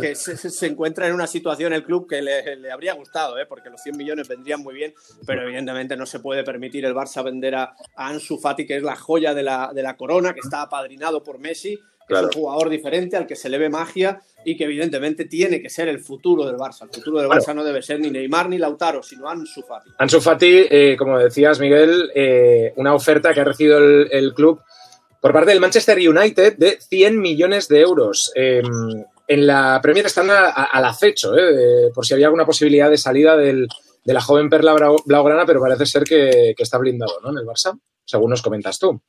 que, 0.00 0.14
se, 0.14 0.66
encuentra 0.68 1.08
en 1.08 1.14
una 1.14 1.26
situación 1.26 1.72
el 1.72 1.82
club 1.82 2.08
que 2.08 2.22
le, 2.22 2.70
habría 2.70 2.94
gustado, 2.94 3.40
¿eh? 3.40 3.46
porque 3.46 3.70
los 3.70 3.82
100 3.82 3.96
millones 3.96 4.28
vendrían 4.28 4.62
muy 4.62 4.74
bien, 4.74 4.94
pero 5.26 5.42
evidentemente 5.42 5.96
no 5.96 6.06
se 6.06 6.20
puede 6.20 6.44
permitir 6.44 6.84
el 6.84 6.94
Barça 6.94 7.24
vender 7.24 7.56
a, 7.56 7.74
Ansu 7.96 8.38
Fati, 8.38 8.66
que 8.66 8.76
es 8.76 8.84
la 8.84 8.94
joya 8.94 9.34
de 9.34 9.42
la, 9.42 9.72
de 9.74 9.82
la 9.82 9.96
corona, 9.96 10.32
que 10.32 10.40
está 10.44 10.62
apadrinado 10.62 11.24
por 11.24 11.40
Messi 11.40 11.76
es 12.08 12.20
un 12.20 12.32
jugador 12.32 12.68
diferente 12.68 13.16
al 13.16 13.26
que 13.26 13.36
se 13.36 13.48
le 13.48 13.58
ve 13.58 13.68
magia 13.68 14.20
y 14.44 14.56
que 14.56 14.64
evidentemente 14.64 15.24
tiene 15.24 15.60
que 15.60 15.70
ser 15.70 15.88
el 15.88 16.00
futuro 16.00 16.44
del 16.46 16.56
Barça. 16.56 16.82
El 16.82 16.90
futuro 16.90 17.18
del 17.18 17.28
Barça 17.28 17.54
no 17.54 17.64
debe 17.64 17.82
ser 17.82 18.00
ni 18.00 18.10
Neymar 18.10 18.48
ni 18.48 18.58
Lautaro, 18.58 19.02
sino 19.02 19.28
Ansu 19.28 19.62
Fati. 19.62 19.90
Ansu 19.98 20.20
Fati, 20.20 20.66
eh, 20.70 20.96
como 20.98 21.18
decías, 21.18 21.58
Miguel, 21.60 22.10
eh, 22.14 22.72
una 22.76 22.94
oferta 22.94 23.32
que 23.32 23.40
ha 23.40 23.44
recibido 23.44 23.78
el, 23.78 24.34
club 24.34 24.60
por 25.20 25.32
parte 25.32 25.50
del 25.50 25.60
Manchester 25.60 25.98
United 25.98 26.56
de 26.58 26.78
100 26.80 27.18
millones 27.18 27.68
de 27.68 27.80
euros. 27.80 28.30
Em, 28.34 28.64
en 29.26 29.46
la 29.46 29.80
Premier 29.82 30.06
están 30.06 30.28
al 30.30 30.84
acecho, 30.84 31.34
eh, 31.36 31.90
por 31.94 32.04
si 32.04 32.12
había 32.12 32.26
alguna 32.26 32.44
posibilidad 32.44 32.90
de 32.90 32.98
salida 32.98 33.36
de 33.36 33.66
la 34.04 34.20
joven 34.20 34.50
perla 34.50 34.74
blaugrana, 35.06 35.46
pero 35.46 35.60
parece 35.60 35.86
ser 35.86 36.04
que, 36.04 36.52
que 36.54 36.62
está 36.62 36.76
blindado 36.76 37.20
¿no? 37.22 37.30
en 37.30 37.38
el 37.38 37.46
Barça, 37.46 37.78
según 38.04 38.30
nos 38.30 38.42
comentas 38.42 38.78
tú. 38.78 39.00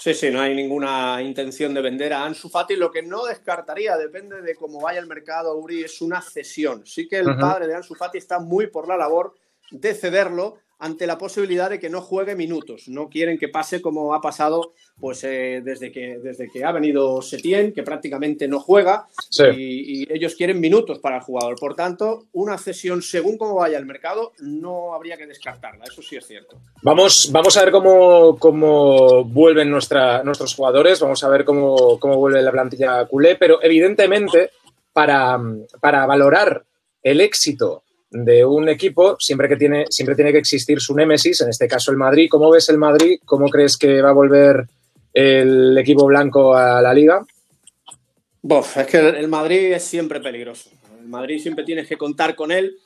Sí, 0.00 0.14
sí, 0.14 0.30
no 0.30 0.40
hay 0.40 0.54
ninguna 0.54 1.20
intención 1.20 1.74
de 1.74 1.82
vender 1.82 2.14
a 2.14 2.24
Ansu 2.24 2.48
Fati. 2.48 2.74
Lo 2.74 2.90
que 2.90 3.02
no 3.02 3.26
descartaría, 3.26 3.98
depende 3.98 4.40
de 4.40 4.54
cómo 4.54 4.80
vaya 4.80 4.98
el 4.98 5.06
mercado, 5.06 5.54
Uri, 5.58 5.84
es 5.84 6.00
una 6.00 6.22
cesión. 6.22 6.86
Sí 6.86 7.06
que 7.06 7.18
el 7.18 7.36
padre 7.36 7.66
de 7.66 7.74
Ansu 7.74 7.94
Fati 7.94 8.16
está 8.16 8.38
muy 8.38 8.68
por 8.68 8.88
la 8.88 8.96
labor 8.96 9.34
de 9.70 9.92
cederlo 9.92 10.56
ante 10.80 11.06
la 11.06 11.18
posibilidad 11.18 11.68
de 11.68 11.78
que 11.78 11.90
no 11.90 12.00
juegue 12.00 12.34
minutos. 12.34 12.88
No 12.88 13.08
quieren 13.08 13.38
que 13.38 13.48
pase 13.48 13.82
como 13.82 14.14
ha 14.14 14.20
pasado 14.20 14.72
pues, 14.98 15.22
eh, 15.24 15.60
desde, 15.62 15.92
que, 15.92 16.18
desde 16.18 16.48
que 16.50 16.64
ha 16.64 16.72
venido 16.72 17.20
Setien, 17.20 17.72
que 17.72 17.82
prácticamente 17.82 18.48
no 18.48 18.60
juega, 18.60 19.06
y, 19.54 20.10
ellos 20.12 20.34
quieren 20.34 20.58
minutos 20.58 20.98
para 20.98 21.16
el 21.16 21.22
jugador. 21.22 21.56
Por 21.60 21.74
tanto, 21.74 22.24
una 22.32 22.56
cesión 22.56 23.02
según 23.02 23.36
cómo 23.36 23.56
vaya 23.56 23.78
el 23.78 23.84
mercado 23.84 24.32
no 24.40 24.94
habría 24.94 25.18
que 25.18 25.26
descartarla, 25.26 25.84
eso 25.84 26.02
sí 26.02 26.16
es 26.16 26.26
cierto. 26.26 26.56
Vamos, 26.82 27.28
vamos 27.30 27.56
a 27.56 27.64
ver 27.64 27.72
cómo, 27.72 28.38
cómo 28.38 29.24
vuelven 29.24 29.70
nuestra, 29.70 30.22
nuestros 30.24 30.54
jugadores, 30.54 30.98
vamos 31.00 31.22
a 31.22 31.28
ver 31.28 31.44
cómo, 31.44 31.98
cómo 31.98 32.16
vuelve 32.16 32.42
la 32.42 32.52
plantilla 32.52 33.04
culé, 33.04 33.36
pero 33.36 33.62
evidentemente 33.62 34.50
para, 34.92 35.38
para 35.80 36.06
valorar 36.06 36.64
el 37.02 37.20
éxito 37.20 37.82
de 38.10 38.44
un 38.44 38.68
equipo, 38.68 39.16
siempre 39.18 39.48
que 39.48 39.56
tiene, 39.56 39.86
siempre 39.88 40.14
tiene 40.16 40.32
que 40.32 40.38
existir 40.38 40.80
su 40.80 40.94
némesis, 40.94 41.40
en 41.40 41.48
este 41.48 41.68
caso 41.68 41.90
el 41.90 41.96
Madrid. 41.96 42.28
¿Cómo 42.30 42.50
ves 42.50 42.68
el 42.68 42.78
Madrid? 42.78 43.20
¿Cómo 43.24 43.48
crees 43.48 43.76
que 43.76 44.02
va 44.02 44.10
a 44.10 44.14
volver 44.14 44.66
el 45.12 45.76
equipo 45.78 46.06
blanco 46.06 46.54
a 46.54 46.82
la 46.82 46.92
liga? 46.94 47.24
es 48.76 48.86
que 48.86 48.98
el 48.98 49.28
Madrid 49.28 49.72
es 49.72 49.84
siempre 49.84 50.20
peligroso. 50.20 50.70
El 50.98 51.08
Madrid 51.08 51.40
siempre 51.40 51.64
tienes 51.64 51.86
que 51.86 51.96
contar 51.96 52.34
con 52.34 52.52
él 52.52 52.76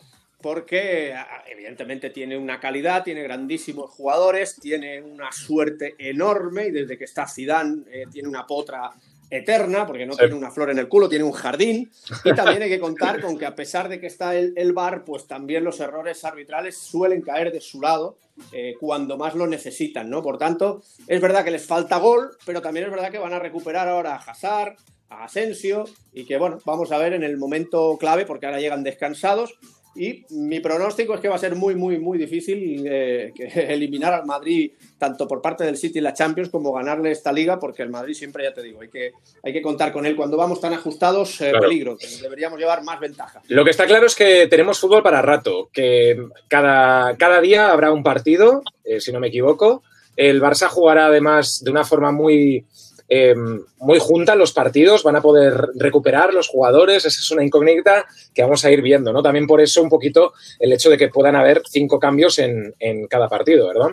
porque 0.40 1.14
evidentemente 1.50 2.10
tiene 2.10 2.36
una 2.36 2.60
calidad, 2.60 3.02
tiene 3.02 3.22
grandísimos 3.22 3.90
jugadores, 3.90 4.56
tiene 4.60 5.00
una 5.00 5.32
suerte 5.32 5.94
enorme 5.98 6.66
y 6.66 6.70
desde 6.70 6.98
que 6.98 7.04
está 7.04 7.26
Zidane 7.26 7.84
eh, 7.90 8.04
tiene 8.12 8.28
una 8.28 8.46
potra 8.46 8.90
eterna, 9.34 9.86
porque 9.86 10.06
no 10.06 10.16
tiene 10.16 10.34
una 10.34 10.50
flor 10.50 10.70
en 10.70 10.78
el 10.78 10.88
culo, 10.88 11.08
tiene 11.08 11.24
un 11.24 11.32
jardín. 11.32 11.90
Y 12.24 12.32
también 12.34 12.62
hay 12.62 12.68
que 12.68 12.80
contar 12.80 13.20
con 13.20 13.38
que 13.38 13.46
a 13.46 13.54
pesar 13.54 13.88
de 13.88 14.00
que 14.00 14.06
está 14.06 14.36
el, 14.36 14.52
el 14.56 14.72
bar, 14.72 15.04
pues 15.04 15.26
también 15.26 15.64
los 15.64 15.80
errores 15.80 16.24
arbitrales 16.24 16.76
suelen 16.76 17.22
caer 17.22 17.52
de 17.52 17.60
su 17.60 17.80
lado 17.80 18.16
eh, 18.52 18.74
cuando 18.80 19.16
más 19.16 19.34
lo 19.34 19.46
necesitan, 19.46 20.10
¿no? 20.10 20.22
Por 20.22 20.38
tanto, 20.38 20.82
es 21.06 21.20
verdad 21.20 21.44
que 21.44 21.50
les 21.50 21.66
falta 21.66 21.98
gol, 21.98 22.36
pero 22.44 22.60
también 22.60 22.86
es 22.86 22.92
verdad 22.92 23.10
que 23.10 23.18
van 23.18 23.32
a 23.32 23.38
recuperar 23.38 23.88
ahora 23.88 24.14
a 24.14 24.18
Hazard, 24.18 24.76
a 25.08 25.24
Asensio, 25.24 25.84
y 26.12 26.24
que 26.24 26.36
bueno, 26.36 26.58
vamos 26.64 26.90
a 26.90 26.98
ver 26.98 27.12
en 27.12 27.22
el 27.22 27.36
momento 27.36 27.96
clave, 27.98 28.26
porque 28.26 28.46
ahora 28.46 28.60
llegan 28.60 28.82
descansados, 28.82 29.54
y 29.96 30.24
mi 30.30 30.60
pronóstico 30.60 31.14
es 31.14 31.20
que 31.20 31.28
va 31.28 31.36
a 31.36 31.38
ser 31.38 31.54
muy, 31.54 31.74
muy, 31.74 31.98
muy 31.98 32.18
difícil 32.18 32.84
eh, 32.86 33.32
eliminar 33.54 34.12
al 34.12 34.26
Madrid 34.26 34.72
tanto 34.98 35.28
por 35.28 35.40
parte 35.40 35.64
del 35.64 35.76
City 35.76 35.98
en 35.98 36.04
la 36.04 36.14
Champions 36.14 36.48
como 36.48 36.72
ganarle 36.72 37.10
esta 37.10 37.32
liga, 37.32 37.58
porque 37.58 37.82
el 37.82 37.90
Madrid 37.90 38.14
siempre, 38.14 38.44
ya 38.44 38.54
te 38.54 38.62
digo, 38.62 38.80
hay 38.80 38.88
que, 38.88 39.12
hay 39.42 39.52
que 39.52 39.62
contar 39.62 39.92
con 39.92 40.06
él. 40.06 40.16
Cuando 40.16 40.36
vamos 40.36 40.60
tan 40.60 40.72
ajustados, 40.72 41.40
eh, 41.40 41.52
peligro, 41.60 41.96
deberíamos 42.20 42.58
llevar 42.58 42.82
más 42.82 42.98
ventaja. 42.98 43.42
Lo 43.48 43.64
que 43.64 43.70
está 43.70 43.86
claro 43.86 44.06
es 44.06 44.14
que 44.14 44.46
tenemos 44.48 44.80
fútbol 44.80 45.02
para 45.02 45.22
rato, 45.22 45.68
que 45.72 46.16
cada, 46.48 47.16
cada 47.16 47.40
día 47.40 47.70
habrá 47.70 47.92
un 47.92 48.02
partido, 48.02 48.62
eh, 48.84 49.00
si 49.00 49.12
no 49.12 49.20
me 49.20 49.28
equivoco. 49.28 49.82
El 50.16 50.40
Barça 50.40 50.68
jugará 50.68 51.06
además 51.06 51.60
de 51.64 51.70
una 51.70 51.84
forma 51.84 52.12
muy, 52.12 52.64
Em, 53.06 53.60
muy 53.78 53.98
junta 53.98 54.34
los 54.34 54.52
partidos, 54.52 55.02
van 55.02 55.16
a 55.16 55.22
poder 55.22 55.54
recuperar 55.74 56.32
los 56.32 56.48
jugadores, 56.48 57.04
esa 57.04 57.20
es 57.20 57.30
una 57.30 57.44
incógnita 57.44 58.06
que 58.34 58.42
vamos 58.42 58.64
a 58.64 58.70
ir 58.70 58.80
viendo, 58.80 59.12
¿no? 59.12 59.22
También 59.22 59.46
por 59.46 59.60
eso 59.60 59.82
un 59.82 59.90
poquito 59.90 60.32
el 60.58 60.72
hecho 60.72 60.88
de 60.88 60.96
que 60.96 61.08
puedan 61.08 61.36
haber 61.36 61.62
cinco 61.68 61.98
cambios 61.98 62.38
en, 62.38 62.74
en 62.78 63.06
cada 63.06 63.28
partido, 63.28 63.68
¿verdad? 63.68 63.90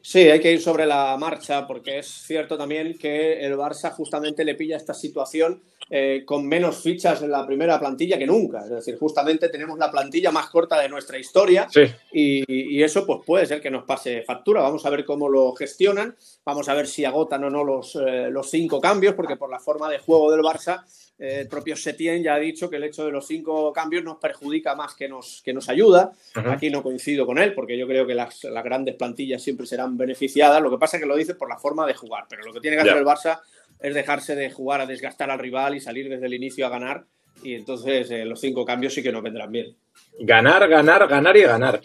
Sí, 0.00 0.18
hay 0.30 0.38
que 0.38 0.52
ir 0.52 0.60
sobre 0.60 0.84
la 0.84 1.16
marcha 1.18 1.66
porque 1.66 1.98
es 1.98 2.06
cierto 2.06 2.58
también 2.58 2.98
que 2.98 3.40
el 3.40 3.54
Barça 3.54 3.90
justamente 3.90 4.44
le 4.44 4.54
pilla 4.54 4.76
esta 4.76 4.92
situación 4.92 5.62
eh, 5.90 6.22
con 6.24 6.46
menos 6.46 6.78
fichas 6.78 7.20
en 7.22 7.30
la 7.30 7.46
primera 7.46 7.78
plantilla 7.78 8.18
que 8.18 8.26
nunca. 8.26 8.60
Es 8.60 8.70
decir, 8.70 8.96
justamente 8.98 9.50
tenemos 9.50 9.78
la 9.78 9.90
plantilla 9.90 10.30
más 10.30 10.48
corta 10.48 10.80
de 10.80 10.88
nuestra 10.88 11.18
historia 11.18 11.68
y, 12.12 12.82
eso 12.82 13.06
pues 13.06 13.20
puede 13.24 13.46
ser 13.46 13.60
que 13.60 13.70
nos 13.70 13.84
pase 13.84 14.22
factura. 14.22 14.60
Vamos 14.60 14.84
a 14.84 14.90
ver 14.90 15.04
cómo 15.04 15.28
lo 15.28 15.52
gestionan, 15.52 16.14
vamos 16.44 16.68
a 16.68 16.74
ver 16.74 16.86
si 16.86 17.04
agotan 17.04 17.44
o 17.44 17.50
no 17.50 17.64
los, 17.64 17.96
eh, 17.96 18.28
los 18.30 18.50
cinco 18.50 18.80
cambios, 18.80 19.14
porque 19.14 19.36
por 19.36 19.50
la 19.50 19.58
forma 19.58 19.88
de 19.88 19.98
juego 19.98 20.30
del 20.30 20.40
Barça 20.40 20.84
eh, 21.18 21.40
el 21.40 21.48
propio 21.48 21.76
Setien 21.76 22.22
ya 22.22 22.34
ha 22.34 22.38
dicho 22.38 22.68
que 22.68 22.76
el 22.76 22.84
hecho 22.84 23.04
de 23.06 23.12
los 23.12 23.26
cinco 23.26 23.72
cambios 23.72 24.02
nos 24.02 24.16
perjudica 24.16 24.74
más 24.74 24.94
que 24.94 25.08
nos, 25.08 25.42
que 25.44 25.52
nos 25.52 25.68
ayuda. 25.68 26.12
Aquí 26.34 26.70
no 26.70 26.82
coincido 26.82 27.24
con 27.26 27.38
él, 27.38 27.54
porque 27.54 27.78
yo 27.78 27.86
creo 27.86 28.06
que 28.06 28.14
las, 28.14 28.40
grandes 28.42 28.96
plantillas 28.96 29.42
siempre 29.42 29.66
serán 29.66 29.96
beneficiadas. 29.96 30.60
Lo 30.60 30.70
que 30.70 30.78
pasa 30.78 30.96
es 30.96 31.02
que 31.02 31.08
lo 31.08 31.16
dice 31.16 31.34
por 31.34 31.48
la 31.48 31.58
forma 31.58 31.86
de 31.86 31.94
jugar, 31.94 32.26
pero 32.28 32.44
lo 32.44 32.52
que 32.52 32.60
tiene 32.60 32.76
que 32.76 32.82
hacer 32.82 32.96
el 32.96 33.04
Barça 33.04 33.40
es 33.80 33.94
dejarse 33.94 34.34
de 34.34 34.50
jugar 34.50 34.80
a 34.80 34.86
desgastar 34.86 35.30
al 35.30 35.38
rival 35.38 35.76
y 35.76 35.80
salir 35.80 36.08
desde 36.08 36.26
el 36.26 36.34
inicio 36.34 36.66
a 36.66 36.70
ganar. 36.70 37.04
Y 37.42 37.54
entonces 37.54 38.10
eh, 38.10 38.24
los 38.24 38.40
cinco 38.40 38.64
cambios 38.64 38.94
sí 38.94 39.02
que 39.02 39.12
nos 39.12 39.22
vendrán 39.22 39.50
bien. 39.50 39.76
Ganar, 40.18 40.68
ganar, 40.68 41.06
ganar 41.08 41.36
y 41.36 41.42
ganar. 41.42 41.80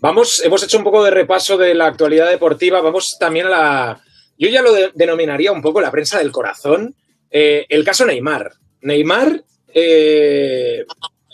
Vamos, 0.00 0.42
hemos 0.44 0.62
hecho 0.62 0.78
un 0.78 0.84
poco 0.84 1.02
de 1.04 1.10
repaso 1.10 1.58
de 1.58 1.74
la 1.74 1.86
actualidad 1.86 2.30
deportiva. 2.30 2.80
Vamos 2.80 3.16
también 3.18 3.46
a 3.46 3.50
la. 3.50 4.00
Yo 4.38 4.48
ya 4.48 4.62
lo 4.62 4.72
denominaría 4.94 5.52
un 5.52 5.60
poco 5.60 5.80
la 5.80 5.90
prensa 5.90 6.18
del 6.18 6.32
corazón. 6.32 6.94
Eh, 7.30 7.66
el 7.68 7.84
caso 7.84 8.06
Neymar. 8.06 8.52
Neymar, 8.82 9.42
eh, 9.74 10.84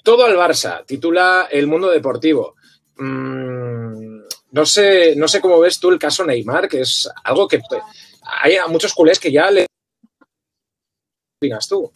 todo 0.03 0.25
al 0.25 0.37
Barça, 0.37 0.85
titula 0.85 1.49
El 1.51 1.67
Mundo 1.67 1.91
Deportivo. 1.91 2.57
Mm, 2.97 4.19
no, 4.51 4.67
sé, 4.67 5.15
no 5.17 5.29
sé 5.29 5.41
cómo 5.41 5.61
ves 5.61 5.79
tú 5.79 5.91
el 5.91 5.99
caso 5.99 6.25
Neymar, 6.25 6.69
que 6.69 6.81
es 6.81 7.09
algo 7.25 7.47
que 7.47 7.61
hay 8.43 8.57
a 8.57 8.67
muchos 8.67 8.93
culés 8.95 9.21
que 9.21 9.31
ya 9.31 9.51
le 9.51 9.67
opinas 11.37 11.69
tú. 11.69 11.93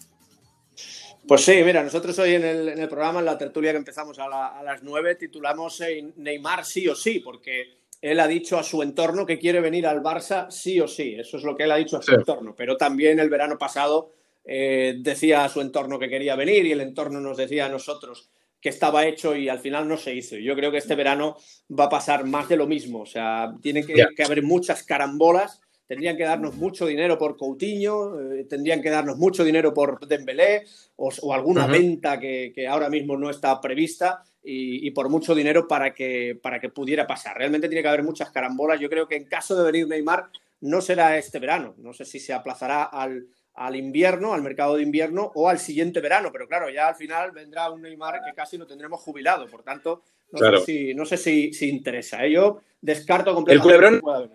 Pues 1.26 1.42
sí, 1.42 1.62
mira, 1.64 1.82
nosotros 1.82 2.18
hoy 2.18 2.34
en 2.34 2.44
el, 2.44 2.88
programa, 2.88 3.20
en 3.20 3.26
la 3.26 3.38
tertulia 3.38 3.70
que 3.70 3.78
empezamos 3.78 4.18
a, 4.18 4.62
las 4.62 4.82
nueve, 4.82 5.14
titulamos 5.14 5.80
eh, 5.80 6.12
Neymar 6.16 6.64
sí 6.64 6.88
o 6.88 6.94
sí, 6.94 7.20
porque 7.20 7.78
él 8.00 8.18
ha 8.18 8.26
dicho 8.26 8.58
a 8.58 8.62
su 8.62 8.82
entorno 8.82 9.24
que 9.24 9.38
quiere 9.38 9.60
venir 9.60 9.86
al 9.86 10.02
Barça 10.02 10.50
sí 10.50 10.80
o 10.80 10.88
sí. 10.88 11.14
Eso 11.18 11.36
es 11.36 11.44
lo 11.44 11.56
que 11.56 11.64
él 11.64 11.72
ha 11.72 11.76
dicho 11.76 11.98
a 11.98 12.02
su 12.02 12.14
entorno. 12.14 12.54
Pero 12.56 12.76
también 12.76 13.20
el 13.20 13.30
verano 13.30 13.58
pasado 13.58 14.12
eh, 14.44 14.96
decía 14.98 15.44
a 15.44 15.48
su 15.48 15.60
entorno 15.60 15.98
que 15.98 16.08
quería 16.08 16.34
venir 16.34 16.66
y 16.66 16.72
el 16.72 16.80
entorno 16.80 17.20
nos 17.20 17.36
decía 17.36 17.66
a 17.66 17.68
nosotros 17.68 18.30
que 18.60 18.70
estaba 18.70 19.06
hecho 19.06 19.36
y 19.36 19.48
al 19.48 19.60
final 19.60 19.86
no 19.86 19.96
se 19.96 20.14
hizo. 20.14 20.36
Yo 20.36 20.54
creo 20.54 20.70
que 20.70 20.78
este 20.78 20.94
verano 20.94 21.36
va 21.70 21.84
a 21.84 21.90
pasar 21.90 22.24
más 22.24 22.48
de 22.48 22.56
lo 22.56 22.66
mismo. 22.66 23.02
O 23.02 23.06
sea, 23.06 23.54
tiene 23.62 23.86
que, 23.86 24.04
haber 24.22 24.42
muchas 24.42 24.82
carambolas. 24.82 25.60
Tendrían 25.90 26.16
que 26.16 26.22
darnos 26.22 26.54
mucho 26.54 26.86
dinero 26.86 27.18
por 27.18 27.36
Coutinho, 27.36 28.20
eh, 28.20 28.44
tendrían 28.44 28.80
que 28.80 28.90
darnos 28.90 29.18
mucho 29.18 29.42
dinero 29.42 29.74
por 29.74 30.06
Dembélé 30.06 30.64
o, 30.94 31.34
alguna 31.34 31.66
venta 31.66 32.20
que, 32.20 32.54
ahora 32.70 32.88
mismo 32.88 33.16
no 33.16 33.28
está 33.28 33.60
prevista 33.60 34.22
y, 34.40 34.88
por 34.92 35.08
mucho 35.08 35.34
dinero 35.34 35.66
para 35.66 35.92
que, 35.92 36.38
para 36.40 36.60
que 36.60 36.68
pudiera 36.68 37.08
pasar. 37.08 37.36
Realmente 37.36 37.68
tiene 37.68 37.82
que 37.82 37.88
haber 37.88 38.04
muchas 38.04 38.30
carambolas. 38.30 38.78
Yo 38.78 38.88
creo 38.88 39.08
que 39.08 39.16
en 39.16 39.24
caso 39.24 39.56
de 39.56 39.64
venir 39.64 39.88
Neymar 39.88 40.26
no 40.60 40.80
será 40.80 41.18
este 41.18 41.40
verano. 41.40 41.74
No 41.78 41.92
sé 41.92 42.04
si 42.04 42.20
se 42.20 42.32
aplazará 42.32 42.84
al, 42.84 43.26
al 43.54 43.74
invierno, 43.74 44.32
al 44.32 44.42
mercado 44.42 44.76
de 44.76 44.84
invierno 44.84 45.32
o 45.34 45.48
al 45.48 45.58
siguiente 45.58 45.98
verano. 45.98 46.30
Pero 46.30 46.46
claro, 46.46 46.70
ya 46.70 46.86
al 46.86 46.94
final 46.94 47.32
vendrá 47.32 47.68
un 47.68 47.82
Neymar 47.82 48.20
que 48.24 48.32
casi 48.32 48.56
lo 48.56 48.64
tendremos 48.68 49.00
jubilado. 49.00 49.48
Por 49.48 49.64
tanto, 49.64 50.04
no 50.30 51.04
sé 51.04 51.16
si, 51.16 51.52
si, 51.52 51.68
interesa. 51.68 52.24
¿eh? 52.24 52.30
Yo 52.30 52.60
descarto 52.80 53.34
completamente 53.34 53.96
el 53.96 54.00
culebrón, 54.00 54.30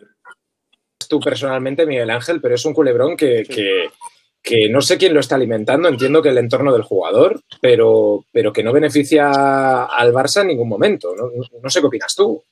Tú 1.07 1.19
personalmente, 1.19 1.85
Miguel 1.85 2.09
Ángel, 2.09 2.41
pero 2.41 2.55
es 2.55 2.65
un 2.65 2.73
culebrón 2.73 3.15
que, 3.15 3.43
que, 4.41 4.69
no 4.69 4.81
sé 4.81 4.97
quién 4.97 5.13
lo 5.13 5.19
está 5.19 5.35
alimentando. 5.35 5.87
Entiendo 5.87 6.21
que 6.21 6.29
el 6.29 6.37
entorno 6.37 6.71
del 6.71 6.83
jugador, 6.83 7.41
pero, 7.61 8.25
pero 8.31 8.53
que 8.53 8.63
no 8.63 8.73
beneficia 8.73 9.85
al 9.85 10.13
Barça 10.13 10.41
en 10.41 10.47
ningún 10.47 10.69
momento. 10.69 11.13
no 11.15 11.69
sé 11.69 11.79
qué 11.79 11.87
opinas 11.87 12.15
tú. 12.15 12.43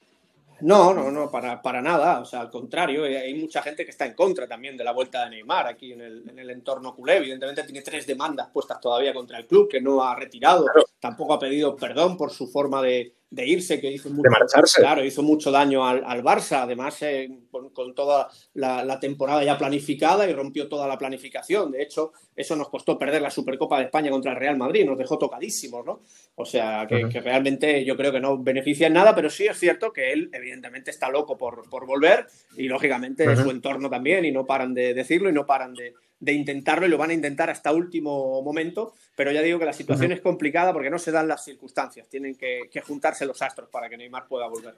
No, 0.63 0.93
no, 0.93 1.11
no, 1.11 1.29
para, 1.29 1.61
para, 1.61 1.81
nada. 1.81 2.21
O 2.21 2.25
sea, 2.25 2.39
al 2.39 2.49
contrario, 2.49 3.05
eh, 3.05 3.17
hay 3.17 3.33
mucha 3.33 3.61
gente 3.61 3.83
que 3.83 3.91
está 3.91 4.05
en 4.05 4.13
contra 4.13 4.47
también 4.47 4.77
de 4.77 4.83
la 4.85 4.93
vuelta 4.93 5.25
de 5.25 5.31
Neymar 5.31 5.67
aquí 5.67 5.91
en 5.91 5.99
el, 5.99 6.29
en 6.29 6.39
el 6.39 6.49
entorno 6.51 6.95
culé. 6.95 7.17
Evidentemente 7.17 7.63
tiene 7.63 7.81
tres 7.81 8.07
demandas 8.07 8.47
puestas 8.47 8.79
todavía 8.79 9.13
contra 9.13 9.37
el 9.37 9.45
club 9.45 9.67
que 9.69 9.81
no 9.81 10.01
ha 10.01 10.15
retirado. 10.15 10.65
Tampoco 11.01 11.33
ha 11.33 11.39
pedido 11.39 11.75
perdón 11.75 12.15
por 12.15 12.31
su 12.31 12.47
forma 12.47 12.81
de, 12.81 13.13
irse, 13.35 13.81
que 13.81 13.91
hizo 13.91 14.09
mucho, 14.09 14.23
de 14.23 14.29
marcharse. 14.29 14.81
Claro, 14.81 15.03
hizo 15.03 15.23
mucho 15.23 15.49
daño 15.51 15.85
al, 15.85 16.23
Barça, 16.23 16.61
además 16.61 17.01
eh, 17.01 17.29
con, 17.49 17.95
toda 17.95 18.29
la, 18.53 18.99
temporada 18.99 19.43
ya 19.43 19.57
planificada 19.57 20.29
y 20.29 20.33
rompió 20.33 20.67
toda 20.67 20.87
la 20.87 20.97
planificación. 20.97 21.71
De 21.71 21.81
hecho, 21.81 22.13
eso 22.35 22.55
nos 22.55 22.69
costó 22.69 22.97
perder 22.97 23.21
la 23.21 23.31
Supercopa 23.31 23.79
de 23.79 23.85
España 23.85 24.11
contra 24.11 24.31
el 24.31 24.37
Real 24.37 24.57
Madrid, 24.57 24.85
nos 24.85 24.97
dejó 24.97 25.17
tocadísimos, 25.17 25.85
¿no? 25.85 26.01
O 26.35 26.45
sea, 26.45 26.85
que, 26.87 27.07
realmente 27.21 27.83
yo 27.83 27.97
creo 27.97 28.11
que 28.11 28.19
no 28.19 28.37
beneficia 28.37 28.87
en 28.87 28.93
nada, 28.93 29.15
pero 29.15 29.29
sí 29.29 29.45
es 29.45 29.57
cierto 29.57 29.91
que 29.91 30.13
él 30.13 30.29
evidentemente 30.33 30.91
está 30.91 31.09
loco 31.09 31.37
por, 31.37 31.67
volver 31.69 32.27
y 32.55 32.67
lógicamente 32.67 33.35
su 33.35 33.49
entorno 33.49 33.89
también 33.89 34.25
y 34.25 34.31
no 34.31 34.45
paran 34.45 34.73
de 34.73 34.93
decirlo 34.93 35.29
y 35.29 35.33
no 35.33 35.45
paran 35.45 35.73
de, 35.73 35.93
de 36.23 36.31
intentarlo 36.31 36.85
y 36.85 36.89
lo 36.89 36.97
van 36.97 37.09
a 37.09 37.13
intentar 37.13 37.49
hasta 37.49 37.73
último 37.73 38.41
momento, 38.41 38.93
pero 39.15 39.31
ya 39.31 39.41
digo 39.41 39.59
que 39.59 39.65
la 39.65 39.73
situación 39.73 40.13
es 40.13 40.21
complicada 40.21 40.71
porque 40.71 40.89
no 40.89 40.97
se 40.97 41.11
dan 41.11 41.27
las 41.27 41.43
circunstancias, 41.43 42.07
tienen 42.07 42.35
que, 42.35 42.69
juntarse 42.85 43.25
los 43.25 43.41
astros 43.41 43.69
para 43.69 43.89
que 43.89 43.97
Neymar 43.97 44.27
pueda 44.27 44.47
volver. 44.47 44.73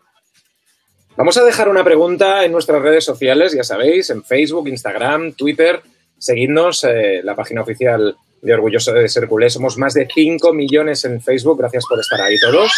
Vamos 1.16 1.38
a 1.38 1.44
dejar 1.44 1.70
una 1.70 1.84
pregunta 1.84 2.44
en 2.44 2.52
nuestras 2.52 2.82
redes 2.82 3.06
sociales, 3.06 3.54
ya 3.54 3.64
sabéis, 3.64 4.10
en 4.10 4.24
Facebook, 4.24 4.68
Instagram, 4.68 5.34
Twitter. 5.34 5.82
Seguidnos, 6.18 6.84
eh, 6.84 7.22
la 7.24 7.36
página 7.36 7.62
oficial 7.62 8.16
de 8.42 8.54
Orgulloso 8.54 8.92
de 8.92 9.08
Ser 9.08 9.28
Culé. 9.28 9.50
Somos 9.50 9.78
más 9.78 9.94
de 9.94 10.08
5 10.12 10.52
millones 10.54 11.06
en 11.06 11.22
Facebook. 11.22 11.60
Gracias 11.60 11.86
por 11.88 12.00
estar 12.00 12.20
ahí 12.22 12.38
todos. 12.40 12.72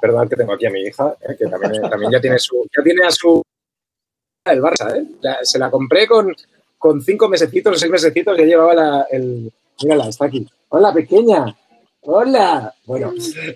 Perdón 0.00 0.28
que 0.28 0.36
tengo 0.36 0.52
aquí 0.52 0.66
a 0.66 0.70
mi 0.70 0.82
hija, 0.82 1.16
eh, 1.20 1.36
que 1.36 1.46
también, 1.46 2.12
ya 2.12 2.20
tiene 2.20 2.38
su. 2.38 2.66
Ya 2.76 2.82
tiene 2.82 3.06
a 3.06 3.10
su. 3.10 3.42
El 4.44 4.60
Barça, 4.60 4.96
¿eh? 4.96 5.04
se 5.42 5.58
la 5.58 5.70
compré 5.70 6.06
con, 6.06 6.34
con 6.80 7.02
cinco 7.02 7.28
mesecitos 7.28 7.76
o 7.76 7.78
seis 7.78 7.92
mesecitos 7.92 8.38
ya 8.38 8.44
llevaba 8.44 8.74
la, 8.74 9.06
el... 9.10 9.52
Mírala, 9.82 10.08
está 10.08 10.24
aquí. 10.24 10.48
Hola, 10.70 10.94
pequeña. 10.94 11.54
Hola. 12.00 12.74
Bueno, 12.86 13.12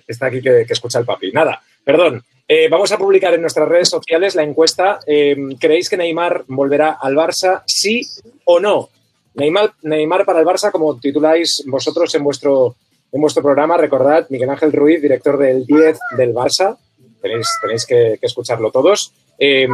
está 0.07 0.27
aquí 0.27 0.43
que, 0.43 0.61
escucha 0.69 0.99
el 0.99 1.05
papi. 1.05 1.31
Nada, 1.31 1.59
perdón. 1.83 2.23
Eh, 2.47 2.69
vamos 2.69 2.91
a 2.91 2.99
publicar 2.99 3.33
en 3.33 3.41
nuestras 3.41 3.67
redes 3.67 3.89
sociales 3.89 4.35
la 4.35 4.43
encuesta. 4.43 4.99
Eh, 5.07 5.35
¿Creéis 5.59 5.89
que 5.89 5.97
Neymar 5.97 6.45
volverá 6.47 6.99
al 7.01 7.15
Barça? 7.15 7.63
¿Sí 7.65 8.01
o 8.45 8.59
no? 8.59 8.89
Neymar, 9.33 9.73
Neymar 9.81 10.23
para 10.23 10.41
el 10.41 10.45
Barça, 10.45 10.71
como 10.71 10.99
tituláis 10.99 11.63
vosotros 11.65 12.13
en 12.13 12.23
vuestro, 12.23 12.75
en 13.11 13.21
vuestro 13.21 13.41
programa, 13.41 13.75
recordad, 13.75 14.27
Miguel 14.29 14.51
Ángel 14.51 14.71
Ruiz, 14.71 15.01
director 15.01 15.39
del 15.39 15.65
10 15.65 15.97
del 16.15 16.31
Barça. 16.31 16.77
Tenéis, 17.23 17.47
tenéis 17.59 17.85
que, 17.87 18.19
escucharlo 18.21 18.69
todos. 18.69 19.11
Eh, 19.39 19.67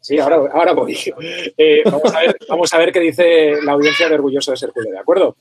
Sí, 0.00 0.18
ahora, 0.18 0.36
ahora 0.52 0.72
voy. 0.72 0.96
Eh, 1.56 1.82
vamos, 2.48 2.72
a 2.72 2.78
ver, 2.78 2.92
qué 2.92 3.00
dice 3.00 3.62
la 3.62 3.72
audiencia 3.72 4.08
de 4.08 4.14
Orgulloso 4.14 4.50
de 4.52 4.56
Ser 4.56 4.72
¿de 4.72 4.98
acuerdo? 4.98 5.36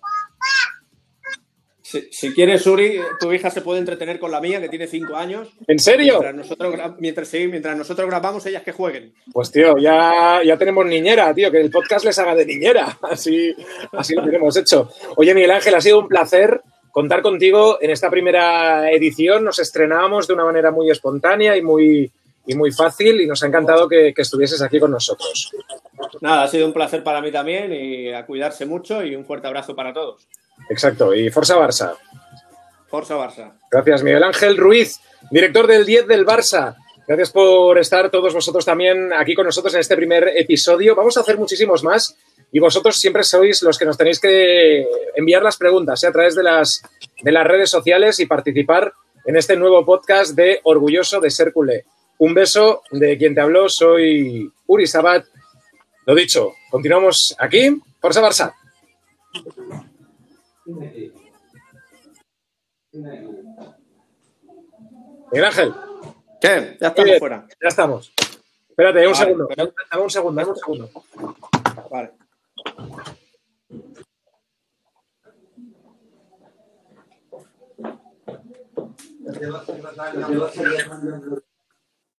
Si, 2.11 2.33
quieres, 2.33 2.67
Uri, 2.67 2.99
tu 3.17 3.31
hija 3.31 3.49
se 3.49 3.61
puede 3.61 3.79
entretener 3.79 4.19
con 4.19 4.29
la 4.29 4.41
mía, 4.41 4.59
que 4.59 4.67
tiene 4.67 4.87
cinco 4.87 5.15
años. 5.15 5.47
¿En 5.67 5.79
serio? 5.79 6.19
Mientras 6.19 6.35
nosotros, 6.35 6.75
mientras, 6.99 7.33
mientras 7.33 7.77
nosotros 7.77 8.09
grabamos, 8.09 8.45
ellas 8.45 8.63
que 8.63 8.73
jueguen. 8.73 9.13
Pues, 9.31 9.51
tío, 9.53 9.77
ya, 9.77 10.41
ya 10.43 10.57
tenemos 10.57 10.85
niñera, 10.85 11.33
tío, 11.33 11.49
que 11.49 11.61
el 11.61 11.71
podcast 11.71 12.03
les 12.03 12.19
haga 12.19 12.35
de 12.35 12.45
niñera. 12.45 12.97
Así, 13.03 13.55
así 13.93 14.15
lo 14.15 14.25
tenemos 14.25 14.57
hecho. 14.57 14.89
Oye, 15.15 15.33
Miguel 15.33 15.51
Ángel, 15.51 15.75
ha 15.75 15.81
sido 15.81 15.99
un 15.99 16.09
placer 16.09 16.61
contar 16.91 17.21
contigo 17.21 17.77
en 17.79 17.91
esta 17.91 18.09
primera 18.09 18.91
edición. 18.91 19.45
Nos 19.45 19.59
estrenábamos 19.59 20.27
de 20.27 20.33
una 20.33 20.43
manera 20.43 20.71
muy 20.71 20.89
espontánea 20.91 21.55
y 21.55 21.61
muy, 21.61 22.11
y 22.48 22.56
muy 22.56 22.72
fácil 22.72 23.22
y 23.22 23.27
nos 23.27 23.44
ha 23.44 23.48
encantado 23.48 23.88
que, 23.88 24.13
estuvieses 24.16 24.62
aquí 24.62 24.80
con 24.80 24.92
nosotros. 24.92 25.51
Nada, 26.22 26.44
ha 26.44 26.48
sido 26.48 26.66
un 26.66 26.74
placer 26.74 27.04
para 27.04 27.22
mí 27.22 27.32
también 27.32 27.72
y 27.74 28.13
a 28.13 28.25
cuidarse 28.25 28.66
mucho 28.66 29.04
y 29.04 29.16
un 29.16 29.25
fuerte 29.25 29.48
abrazo 29.48 29.75
para 29.75 29.94
todos. 29.94 30.27
Exacto, 30.70 31.13
y 31.13 31.30
Forza 31.30 31.56
Barça. 31.58 31.96
Forza 32.88 33.16
Barça. 33.16 33.51
Gracias, 33.70 34.01
Miguel 34.01 34.24
Ángel 34.24 34.58
Ruiz, 34.58 35.00
director 35.30 35.68
del 35.68 35.86
10 35.86 36.08
del 36.08 36.25
Barça. 36.25 36.75
Gracias 37.06 37.32
por 37.32 37.77
estar 37.77 38.10
todos 38.10 38.34
vosotros 38.34 38.66
también 38.66 39.12
aquí 39.13 39.36
con 39.36 39.46
nosotros 39.46 39.74
en 39.74 39.82
este 39.82 39.96
primer 39.96 40.30
episodio. 40.36 40.96
Vamos 40.96 41.18
a 41.18 41.22
hacer 41.22 41.38
muchísimos 41.38 41.84
más 41.84 42.16
y 42.51 42.60
vosotros 42.60 42.96
siempre 42.96 43.24
sois 43.24 43.62
los 43.62 43.77
que 43.77 43.86
nos 43.86 43.98
tenéis 43.98 44.20
que 44.20 44.86
enviar 45.16 45.44
las 45.44 45.58
preguntas 45.58 46.04
¿eh? 46.04 46.08
a 46.08 46.12
través 46.12 46.36
de 46.36 46.44
las, 46.44 46.82
de 47.22 47.32
las 47.32 47.46
redes 47.46 47.70
sociales 47.70 48.20
y 48.20 48.25
participar 48.25 48.94
en 49.25 49.36
este 49.36 49.58
nuevo 49.58 49.86
podcast 49.86 50.36
de 50.36 50.62
Orgulloso 50.63 51.20
de 51.20 51.30
Ser 51.30 51.51
Culé. 51.51 51.86
Un 52.19 52.33
beso 52.33 52.81
de 52.91 53.17
quien 53.17 53.36
te 53.36 53.41
habló, 53.41 53.69
soy 53.69 54.51
Uri 54.65 54.88
Sabat. 54.88 55.25
Lo 56.05 56.15
dicho, 56.15 56.53
continuamos 56.71 57.36
aquí. 57.38 57.81
Forza 58.00 58.21
Barça. 58.21 58.53
Miguel 65.31 65.45
Ángel. 65.45 65.74
¿Qué? 66.41 66.77
Ya 66.79 66.88
estamos 66.88 67.19
fuera. 67.19 67.47
Ya 67.62 67.67
estamos. 67.67 68.13
Espérate, 68.69 69.07
un 69.07 69.15
segundo. 69.15 69.47
Dame 69.55 70.03
un 70.03 70.09
segundo, 70.09 70.42
dame 70.42 70.51
un 70.51 70.57
segundo. 70.57 70.89
Vale. 71.92 72.13